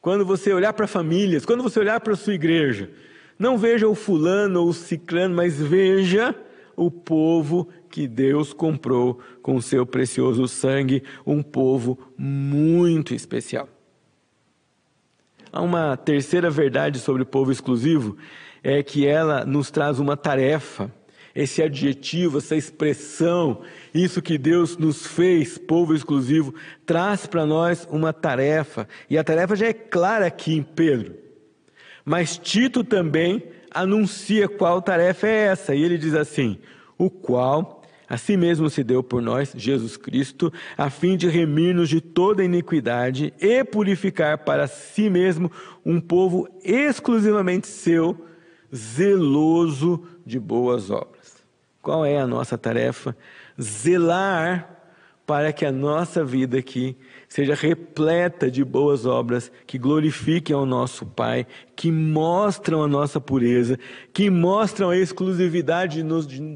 quando 0.00 0.24
você 0.24 0.52
olhar 0.52 0.72
para 0.72 0.88
famílias, 0.88 1.44
quando 1.44 1.62
você 1.62 1.78
olhar 1.78 2.00
para 2.00 2.14
a 2.14 2.16
sua 2.16 2.34
igreja, 2.34 2.90
não 3.38 3.58
veja 3.58 3.88
o 3.88 3.94
fulano 3.94 4.60
ou 4.62 4.68
o 4.68 4.74
ciclano, 4.74 5.34
mas 5.34 5.60
veja 5.60 6.34
o 6.74 6.90
povo 6.90 7.68
que 7.90 8.06
Deus 8.06 8.52
comprou 8.52 9.20
com 9.42 9.56
o 9.56 9.62
seu 9.62 9.86
precioso 9.86 10.46
sangue, 10.46 11.02
um 11.26 11.42
povo 11.42 11.98
muito 12.16 13.14
especial. 13.14 13.68
Há 15.50 15.62
uma 15.62 15.96
terceira 15.96 16.50
verdade 16.50 16.98
sobre 16.98 17.22
o 17.22 17.26
povo 17.26 17.50
exclusivo, 17.50 18.16
é 18.62 18.82
que 18.82 19.06
ela 19.06 19.44
nos 19.46 19.70
traz 19.70 19.98
uma 19.98 20.16
tarefa. 20.16 20.92
Esse 21.34 21.62
adjetivo, 21.62 22.38
essa 22.38 22.56
expressão, 22.56 23.60
isso 23.94 24.22
que 24.22 24.38
Deus 24.38 24.76
nos 24.76 25.06
fez, 25.06 25.58
povo 25.58 25.94
exclusivo, 25.94 26.54
traz 26.84 27.26
para 27.26 27.46
nós 27.46 27.86
uma 27.90 28.12
tarefa. 28.12 28.88
E 29.08 29.16
a 29.16 29.24
tarefa 29.24 29.54
já 29.54 29.66
é 29.66 29.72
clara 29.72 30.26
aqui 30.26 30.54
em 30.54 30.62
Pedro. 30.62 31.25
Mas 32.08 32.38
Tito 32.38 32.84
também 32.84 33.42
anuncia 33.68 34.48
qual 34.48 34.80
tarefa 34.80 35.26
é 35.26 35.46
essa, 35.48 35.74
e 35.74 35.82
ele 35.82 35.98
diz 35.98 36.14
assim: 36.14 36.56
o 36.96 37.10
qual 37.10 37.82
a 38.08 38.16
si 38.16 38.36
mesmo 38.36 38.70
se 38.70 38.84
deu 38.84 39.02
por 39.02 39.20
nós, 39.20 39.52
Jesus 39.56 39.96
Cristo, 39.96 40.52
a 40.78 40.88
fim 40.88 41.16
de 41.16 41.28
remir-nos 41.28 41.88
de 41.88 42.00
toda 42.00 42.44
iniquidade 42.44 43.34
e 43.40 43.64
purificar 43.64 44.38
para 44.38 44.68
si 44.68 45.10
mesmo 45.10 45.50
um 45.84 46.00
povo 46.00 46.48
exclusivamente 46.62 47.66
seu, 47.66 48.16
zeloso 48.72 50.04
de 50.24 50.38
boas 50.38 50.90
obras. 50.90 51.42
Qual 51.82 52.06
é 52.06 52.16
a 52.16 52.26
nossa 52.26 52.56
tarefa? 52.56 53.16
Zelar 53.60 54.76
para 55.26 55.52
que 55.52 55.66
a 55.66 55.72
nossa 55.72 56.24
vida 56.24 56.58
aqui 56.58 56.96
seja 57.28 57.54
repleta 57.54 58.50
de 58.50 58.64
boas 58.64 59.04
obras 59.04 59.50
que 59.66 59.78
glorifiquem 59.78 60.54
ao 60.54 60.64
nosso 60.64 61.04
Pai, 61.04 61.46
que 61.74 61.90
mostram 61.90 62.82
a 62.82 62.88
nossa 62.88 63.20
pureza, 63.20 63.78
que 64.12 64.30
mostram 64.30 64.90
a 64.90 64.96
exclusividade 64.96 66.02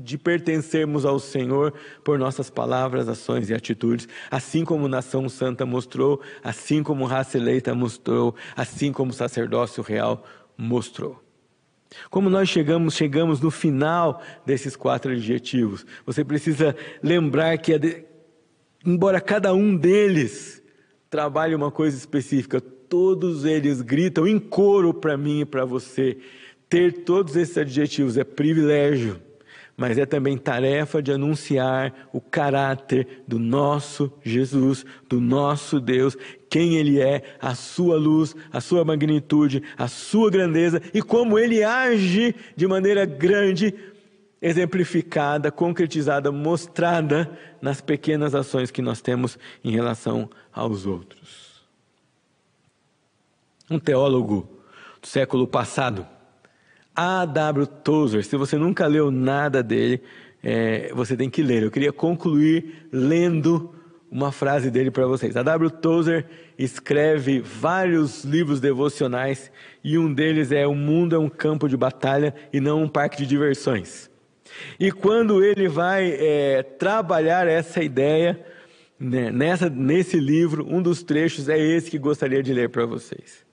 de, 0.02 0.18
pertencermos 0.18 1.04
ao 1.04 1.18
Senhor 1.18 1.74
por 2.04 2.18
nossas 2.18 2.50
palavras, 2.50 3.09
ações 3.09 3.50
e 3.50 3.54
atitudes, 3.54 4.09
assim 4.30 4.64
como 4.64 4.88
Nação 4.88 5.28
Santa 5.28 5.66
mostrou, 5.66 6.20
assim 6.42 6.83
como 6.83 7.04
raça 7.04 7.37
eleita 7.37 7.74
mostrou, 7.74 8.35
assim 8.56 8.92
como 8.92 9.12
sacerdócio 9.12 9.83
real 9.83 10.24
mostrou. 10.56 11.22
Como 12.09 12.30
nós 12.30 12.48
chegamos, 12.48 12.94
chegamos 12.94 13.40
no 13.40 13.50
final 13.50 14.22
desses 14.46 14.76
quatro 14.76 15.11
adjetivos. 15.11 15.85
Você 16.06 16.24
precisa 16.24 16.76
lembrar 17.02 17.59
que, 17.59 18.04
embora 18.87 19.20
cada 19.20 19.52
um 19.52 19.76
deles 19.76 20.60
trabalhe 21.11 21.55
uma 21.55 21.70
coisa 21.70 21.96
específica, 21.96 22.61
todos 22.61 23.44
eles 23.44 23.83
gritam 23.83 24.27
em 24.27 24.38
coro 24.38 24.94
para 24.94 25.16
mim 25.16 25.40
e 25.40 25.44
para 25.44 25.64
você. 25.64 26.16
Ter 26.68 27.05
todos 27.05 27.37
esses 27.37 27.59
adjetivos 27.59 28.16
é 28.16 28.25
privilégio 28.25 29.20
mas 29.81 29.96
é 29.96 30.05
também 30.05 30.37
tarefa 30.37 31.03
de 31.03 31.11
anunciar 31.11 32.11
o 32.12 32.20
caráter 32.20 33.23
do 33.27 33.38
nosso 33.38 34.12
Jesus, 34.23 34.85
do 35.09 35.23
nosso 35.23 35.81
Deus, 35.81 36.18
quem 36.51 36.77
Ele 36.77 37.01
é, 37.01 37.23
a 37.40 37.55
sua 37.55 37.96
luz, 37.96 38.37
a 38.53 38.61
sua 38.61 38.85
magnitude, 38.85 39.62
a 39.79 39.88
sua 39.88 40.31
grandeza 40.31 40.83
e 40.92 41.01
como 41.01 41.38
Ele 41.38 41.64
age 41.64 42.35
de 42.55 42.66
maneira 42.66 43.07
grande, 43.07 43.75
exemplificada, 44.40 45.50
concretizada, 45.50 46.33
mostrada 46.33 47.38
nas 47.61 47.81
pequenas 47.81 48.35
ações 48.35 48.70
que 48.70 48.81
nós 48.81 49.00
temos 49.00 49.38
em 49.62 49.70
relação 49.70 50.31
aos 50.53 50.87
outros. 50.87 51.61
Um 53.70 53.79
teólogo 53.79 54.48
do 55.00 55.07
século 55.07 55.46
passado, 55.46 56.07
a.W. 56.94 57.66
Tozer. 57.66 58.24
Se 58.24 58.37
você 58.37 58.57
nunca 58.57 58.87
leu 58.87 59.11
nada 59.11 59.62
dele, 59.62 60.03
é, 60.42 60.92
você 60.94 61.16
tem 61.16 61.31
que 61.31 61.42
ler. 61.42 61.62
Eu 61.62 61.70
queria 61.70 61.92
concluir 61.92 62.88
lendo 62.90 63.74
uma 64.11 64.33
frase 64.33 64.70
dele 64.70 64.90
para 64.90 65.07
vocês. 65.07 65.37
A 65.37 65.42
W. 65.42 65.70
Tozer 65.70 66.26
escreve 66.59 67.40
vários 67.40 68.24
livros 68.24 68.61
devocionais 68.61 69.53
e 69.85 69.96
um 69.96 70.12
deles 70.12 70.50
é 70.50 70.66
O 70.66 70.74
Mundo 70.74 71.14
é 71.14 71.18
um 71.18 71.29
Campo 71.29 71.68
de 71.68 71.76
Batalha 71.76 72.35
e 72.53 72.61
não 72.61 72.83
um 72.83 72.88
Parque 72.88 73.18
de 73.18 73.26
Diversões. 73.26 74.10
E 74.79 74.91
quando 74.91 75.45
ele 75.45 75.69
vai 75.69 76.11
é, 76.19 76.63
trabalhar 76.63 77.47
essa 77.47 77.83
ideia 77.83 78.45
né, 78.99 79.31
nessa, 79.31 79.71
nesse 79.71 80.19
livro, 80.19 80.67
um 80.69 80.83
dos 80.83 81.03
trechos 81.03 81.49
é 81.49 81.59
esse 81.59 81.91
que 81.91 81.99
gostaria 81.99 82.43
de 82.43 82.53
ler 82.53 82.69
para 82.69 82.85
vocês. 82.85 83.49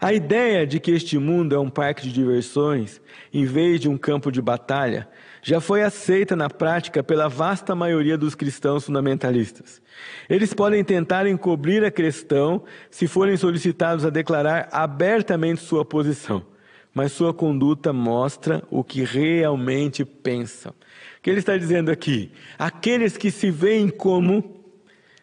A 0.00 0.12
ideia 0.12 0.66
de 0.66 0.80
que 0.80 0.90
este 0.90 1.18
mundo 1.18 1.54
é 1.54 1.58
um 1.58 1.70
parque 1.70 2.02
de 2.02 2.12
diversões, 2.12 3.00
em 3.32 3.44
vez 3.44 3.80
de 3.80 3.88
um 3.88 3.96
campo 3.96 4.30
de 4.30 4.42
batalha, 4.42 5.08
já 5.42 5.60
foi 5.60 5.82
aceita 5.82 6.36
na 6.36 6.50
prática 6.50 7.02
pela 7.02 7.28
vasta 7.28 7.74
maioria 7.74 8.18
dos 8.18 8.34
cristãos 8.34 8.84
fundamentalistas. 8.84 9.80
Eles 10.28 10.52
podem 10.52 10.84
tentar 10.84 11.26
encobrir 11.26 11.84
a 11.84 11.90
questão 11.90 12.62
se 12.90 13.06
forem 13.06 13.36
solicitados 13.36 14.04
a 14.04 14.10
declarar 14.10 14.68
abertamente 14.70 15.62
sua 15.62 15.84
posição, 15.84 16.44
mas 16.94 17.12
sua 17.12 17.32
conduta 17.32 17.92
mostra 17.92 18.62
o 18.70 18.82
que 18.82 19.02
realmente 19.02 20.04
pensam. 20.04 20.72
O 21.18 21.22
que 21.22 21.30
ele 21.30 21.38
está 21.38 21.56
dizendo 21.56 21.90
aqui? 21.90 22.32
Aqueles 22.58 23.16
que 23.16 23.30
se 23.30 23.50
veem 23.50 23.88
como 23.88 24.60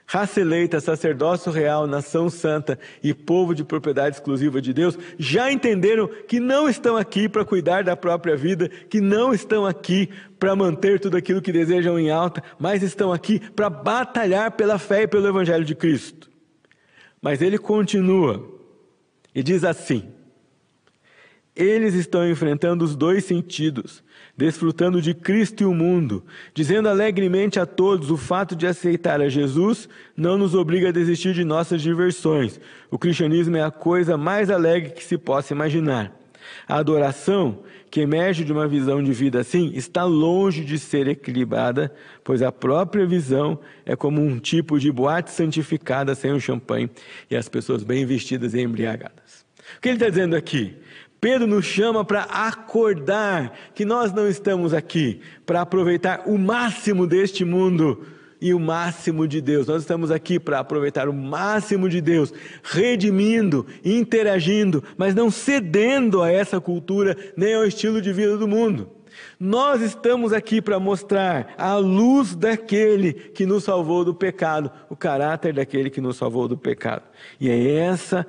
raça 0.07 0.39
eleita, 0.39 0.79
sacerdócio 0.79 1.51
real, 1.51 1.85
nação 1.85 2.29
santa 2.29 2.79
e 3.03 3.13
povo 3.13 3.53
de 3.53 3.65
propriedade 3.65 4.15
exclusiva 4.15 4.61
de 4.61 4.73
Deus, 4.73 4.97
já 5.19 5.51
entenderam 5.51 6.07
que 6.07 6.39
não 6.39 6.69
estão 6.69 6.95
aqui 6.95 7.27
para 7.27 7.43
cuidar 7.43 7.83
da 7.83 7.95
própria 7.97 8.37
vida, 8.37 8.69
que 8.69 9.01
não 9.01 9.33
estão 9.33 9.65
aqui 9.65 10.09
para 10.39 10.55
manter 10.55 10.99
tudo 10.99 11.17
aquilo 11.17 11.41
que 11.41 11.51
desejam 11.51 11.99
em 11.99 12.09
alta, 12.09 12.41
mas 12.57 12.81
estão 12.81 13.11
aqui 13.11 13.39
para 13.39 13.69
batalhar 13.69 14.51
pela 14.51 14.79
fé 14.79 15.01
e 15.01 15.07
pelo 15.07 15.27
Evangelho 15.27 15.65
de 15.65 15.75
Cristo. 15.75 16.31
Mas 17.21 17.41
ele 17.41 17.57
continua 17.57 18.47
e 19.35 19.43
diz 19.43 19.65
assim: 19.65 20.09
eles 21.57 21.95
estão 21.95 22.29
enfrentando 22.29 22.85
os 22.85 22.95
dois 22.95 23.25
sentidos, 23.25 24.03
desfrutando 24.37 25.01
de 25.01 25.13
Cristo 25.13 25.63
e 25.63 25.65
o 25.65 25.73
mundo, 25.73 26.23
dizendo 26.53 26.87
alegremente 26.87 27.59
a 27.59 27.65
todos: 27.65 28.11
o 28.11 28.17
fato 28.17 28.55
de 28.55 28.67
aceitar 28.67 29.19
a 29.19 29.27
Jesus 29.27 29.89
não 30.15 30.37
nos 30.37 30.53
obriga 30.53 30.89
a 30.89 30.91
desistir 30.91 31.33
de 31.33 31.43
nossas 31.43 31.81
diversões. 31.81 32.59
O 32.91 32.99
cristianismo 32.99 33.57
é 33.57 33.63
a 33.63 33.71
coisa 33.71 34.15
mais 34.15 34.49
alegre 34.49 34.91
que 34.91 35.03
se 35.03 35.17
possa 35.17 35.53
imaginar. 35.53 36.15
A 36.67 36.77
adoração, 36.77 37.59
que 37.89 38.01
emerge 38.01 38.43
de 38.43 38.51
uma 38.51 38.67
visão 38.67 39.03
de 39.03 39.11
vida 39.11 39.39
assim, 39.39 39.71
está 39.73 40.03
longe 40.03 40.63
de 40.63 40.77
ser 40.77 41.07
equilibrada, 41.07 41.93
pois 42.23 42.41
a 42.41 42.51
própria 42.51 43.05
visão 43.05 43.59
é 43.85 43.95
como 43.95 44.21
um 44.21 44.39
tipo 44.39 44.79
de 44.79 44.91
boate 44.91 45.31
santificada 45.31 46.13
sem 46.15 46.31
o 46.31 46.39
champanhe 46.39 46.89
e 47.29 47.35
as 47.35 47.49
pessoas 47.49 47.83
bem 47.83 48.05
vestidas 48.05 48.53
e 48.53 48.61
embriagadas. 48.61 49.45
O 49.77 49.81
que 49.81 49.89
ele 49.89 49.97
está 49.97 50.09
dizendo 50.09 50.35
aqui? 50.35 50.77
Pedro 51.19 51.47
nos 51.47 51.65
chama 51.65 52.05
para 52.05 52.23
acordar 52.23 53.53
que 53.73 53.83
nós 53.83 54.13
não 54.13 54.27
estamos 54.27 54.73
aqui 54.73 55.19
para 55.45 55.61
aproveitar 55.61 56.23
o 56.27 56.37
máximo 56.37 57.07
deste 57.07 57.43
mundo 57.43 58.05
e 58.39 58.53
o 58.53 58.59
máximo 58.59 59.27
de 59.27 59.41
Deus. 59.41 59.67
Nós 59.67 59.81
estamos 59.81 60.11
aqui 60.11 60.39
para 60.39 60.59
aproveitar 60.59 61.09
o 61.09 61.13
máximo 61.13 61.89
de 61.89 62.01
Deus, 62.01 62.31
redimindo, 62.63 63.65
interagindo, 63.83 64.83
mas 64.95 65.15
não 65.15 65.31
cedendo 65.31 66.21
a 66.21 66.31
essa 66.31 66.61
cultura 66.61 67.17
nem 67.35 67.55
ao 67.55 67.65
estilo 67.65 68.01
de 68.01 68.13
vida 68.13 68.37
do 68.37 68.47
mundo. 68.47 68.91
Nós 69.39 69.81
estamos 69.81 70.31
aqui 70.31 70.61
para 70.61 70.79
mostrar 70.79 71.53
a 71.57 71.75
luz 71.75 72.35
daquele 72.35 73.13
que 73.13 73.45
nos 73.45 73.63
salvou 73.63 74.05
do 74.05 74.13
pecado, 74.13 74.71
o 74.89 74.95
caráter 74.95 75.53
daquele 75.53 75.89
que 75.89 76.01
nos 76.01 76.17
salvou 76.17 76.47
do 76.47 76.57
pecado. 76.57 77.03
E 77.39 77.49
é 77.49 77.77
essa 77.77 78.25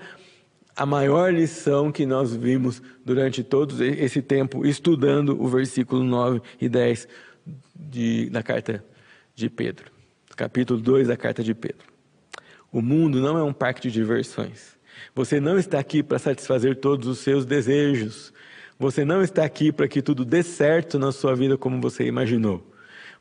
a 0.78 0.86
maior 0.86 1.34
lição 1.34 1.90
que 1.90 2.06
nós 2.06 2.32
vimos 2.36 2.80
durante 3.04 3.42
todo 3.42 3.82
esse 3.82 4.22
tempo 4.22 4.64
estudando 4.64 5.30
o 5.42 5.48
versículo 5.48 6.04
9 6.04 6.40
e 6.60 6.68
10 6.68 7.08
de, 7.74 8.30
da 8.30 8.44
carta 8.44 8.84
de 9.34 9.50
Pedro, 9.50 9.90
capítulo 10.36 10.80
2 10.80 11.08
da 11.08 11.16
carta 11.16 11.42
de 11.42 11.52
Pedro. 11.52 11.84
O 12.70 12.80
mundo 12.80 13.20
não 13.20 13.36
é 13.36 13.42
um 13.42 13.52
parque 13.52 13.80
de 13.80 13.90
diversões. 13.90 14.78
Você 15.16 15.40
não 15.40 15.58
está 15.58 15.80
aqui 15.80 16.00
para 16.00 16.16
satisfazer 16.16 16.76
todos 16.76 17.08
os 17.08 17.18
seus 17.18 17.44
desejos. 17.44 18.32
Você 18.78 19.04
não 19.04 19.20
está 19.20 19.44
aqui 19.44 19.72
para 19.72 19.88
que 19.88 20.00
tudo 20.00 20.24
dê 20.24 20.44
certo 20.44 20.96
na 20.96 21.10
sua 21.10 21.34
vida 21.34 21.58
como 21.58 21.80
você 21.80 22.06
imaginou. 22.06 22.64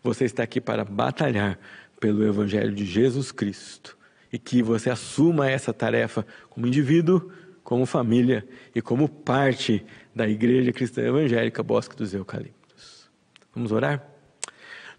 Você 0.03 0.25
está 0.25 0.43
aqui 0.43 0.61
para 0.61 0.85
batalhar 0.85 1.57
pelo 1.99 2.23
Evangelho 2.23 2.71
de 2.71 2.85
Jesus 2.85 3.31
Cristo 3.31 3.97
e 4.31 4.37
que 4.37 4.61
você 4.61 4.91
assuma 4.91 5.49
essa 5.49 5.73
tarefa 5.73 6.23
como 6.51 6.67
indivíduo, 6.67 7.31
como 7.67 7.85
família 7.85 8.47
e 8.73 8.81
como 8.81 9.09
parte 9.09 9.85
da 10.15 10.25
Igreja 10.25 10.71
Cristã 10.71 11.01
Evangélica 11.01 11.61
Bosque 11.61 11.97
dos 11.97 12.13
Eucaliptos. 12.13 13.09
Vamos 13.53 13.73
orar? 13.73 14.07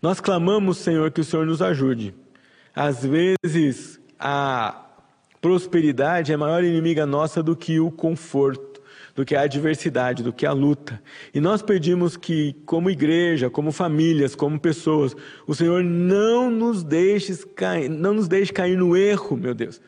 Nós 0.02 0.20
clamamos, 0.20 0.76
Senhor, 0.76 1.11
que 1.11 1.22
o 1.22 1.24
Senhor 1.24 1.46
nos 1.46 1.62
ajude. 1.62 2.14
Às 2.76 3.07
vezes, 3.07 3.98
a 4.20 4.85
prosperidade 5.40 6.31
é 6.31 6.37
maior 6.37 6.62
inimiga 6.62 7.07
nossa 7.07 7.42
do 7.42 7.57
que 7.57 7.81
o 7.81 7.90
conforto, 7.90 8.83
do 9.16 9.24
que 9.24 9.35
a 9.35 9.40
adversidade, 9.40 10.22
do 10.22 10.31
que 10.31 10.44
a 10.44 10.52
luta. 10.52 11.02
E 11.33 11.40
nós 11.40 11.62
pedimos 11.62 12.18
que, 12.18 12.54
como 12.66 12.90
igreja, 12.90 13.48
como 13.48 13.72
famílias, 13.72 14.35
como 14.35 14.61
pessoas, 14.61 15.16
o 15.46 15.54
Senhor 15.54 15.83
não 15.83 16.50
nos 16.50 16.85
deixe 16.85 17.35
cair, 17.46 17.88
não 17.88 18.12
nos 18.12 18.28
deixe 18.28 18.52
cair 18.52 18.76
no 18.76 18.94
erro, 18.94 19.38
meu 19.38 19.54
Deus, 19.54 19.81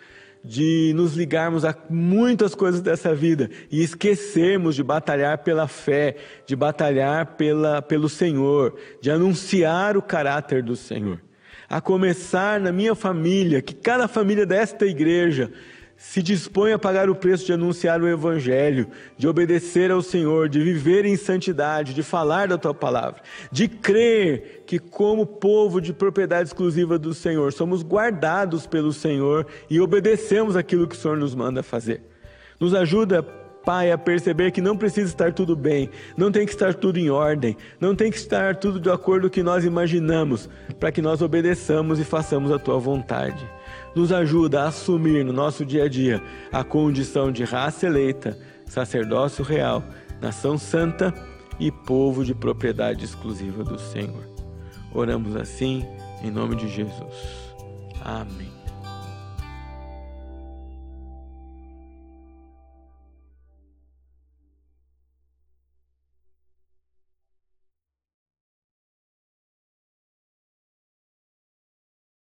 de 0.44 0.92
nos 0.94 1.14
ligarmos 1.14 1.64
a 1.64 1.74
muitas 1.88 2.55
coisas 2.55 2.81
dessa 2.81 3.14
vida 3.14 3.50
e 3.70 3.83
esquecermos 3.83 4.74
de 4.74 4.83
batalhar 4.83 5.38
pela 5.38 5.68
fé, 5.68 6.16
de 6.46 6.57
batalhar 6.57 7.37
pela, 7.37 7.83
pelo 7.83 8.09
Senhor, 8.09 8.76
de 9.00 9.11
anunciar 9.11 9.96
o 9.96 10.03
caráter 10.03 10.62
do 10.62 10.76
Senhor. 10.76 11.20
A 11.68 11.81
começar 11.81 12.59
na 12.59 12.72
minha 12.72 12.94
família, 12.94 13.62
que 13.62 13.74
cada 13.74 14.09
família 14.09 14.44
desta 14.44 14.87
igreja 14.87 15.53
se 16.00 16.22
dispõe 16.22 16.72
a 16.72 16.78
pagar 16.78 17.10
o 17.10 17.14
preço 17.14 17.44
de 17.44 17.52
anunciar 17.52 18.00
o 18.00 18.08
Evangelho, 18.08 18.88
de 19.18 19.28
obedecer 19.28 19.90
ao 19.90 20.00
Senhor, 20.00 20.48
de 20.48 20.58
viver 20.58 21.04
em 21.04 21.14
santidade, 21.14 21.92
de 21.92 22.02
falar 22.02 22.48
da 22.48 22.56
tua 22.56 22.72
palavra, 22.72 23.20
de 23.52 23.68
crer 23.68 24.64
que, 24.66 24.78
como 24.78 25.26
povo 25.26 25.78
de 25.78 25.92
propriedade 25.92 26.48
exclusiva 26.48 26.98
do 26.98 27.12
Senhor, 27.12 27.52
somos 27.52 27.82
guardados 27.82 28.66
pelo 28.66 28.94
Senhor 28.94 29.46
e 29.68 29.78
obedecemos 29.78 30.56
aquilo 30.56 30.88
que 30.88 30.96
o 30.96 30.98
Senhor 30.98 31.18
nos 31.18 31.34
manda 31.34 31.62
fazer. 31.62 32.00
Nos 32.58 32.74
ajuda 32.74 33.22
Pai, 33.62 33.92
a 33.92 33.98
perceber 33.98 34.52
que 34.52 34.62
não 34.62 34.78
precisa 34.78 35.08
estar 35.08 35.34
tudo 35.34 35.54
bem, 35.54 35.90
não 36.16 36.32
tem 36.32 36.46
que 36.46 36.52
estar 36.52 36.72
tudo 36.72 36.98
em 36.98 37.10
ordem, 37.10 37.54
não 37.78 37.94
tem 37.94 38.10
que 38.10 38.16
estar 38.16 38.56
tudo 38.56 38.80
de 38.80 38.88
acordo 38.88 39.24
com 39.24 39.26
o 39.26 39.30
que 39.30 39.42
nós 39.42 39.66
imaginamos, 39.66 40.48
para 40.78 40.90
que 40.90 41.02
nós 41.02 41.20
obedeçamos 41.20 42.00
e 42.00 42.04
façamos 42.04 42.50
a 42.50 42.58
tua 42.58 42.78
vontade. 42.78 43.46
Nos 43.94 44.12
ajuda 44.12 44.62
a 44.62 44.68
assumir 44.68 45.24
no 45.24 45.33
nosso 45.33 45.64
dia 45.64 45.85
a 45.85 45.88
dia 45.88 46.22
a 46.53 46.62
condição 46.62 47.33
de 47.33 47.44
raça 47.44 47.87
eleita, 47.87 48.38
sacerdócio 48.66 49.44
real, 49.44 49.83
nação 50.20 50.57
santa 50.57 51.12
e 51.59 51.70
povo 51.70 52.24
de 52.24 52.35
propriedade 52.35 53.05
exclusiva 53.05 53.64
do 53.64 53.79
Senhor. 53.79 54.29
Oramos 54.94 55.37
assim 55.37 55.87
em 56.22 56.31
nome 56.31 56.57
de 56.57 56.68
Jesus. 56.68 57.14
Amém. 58.05 58.49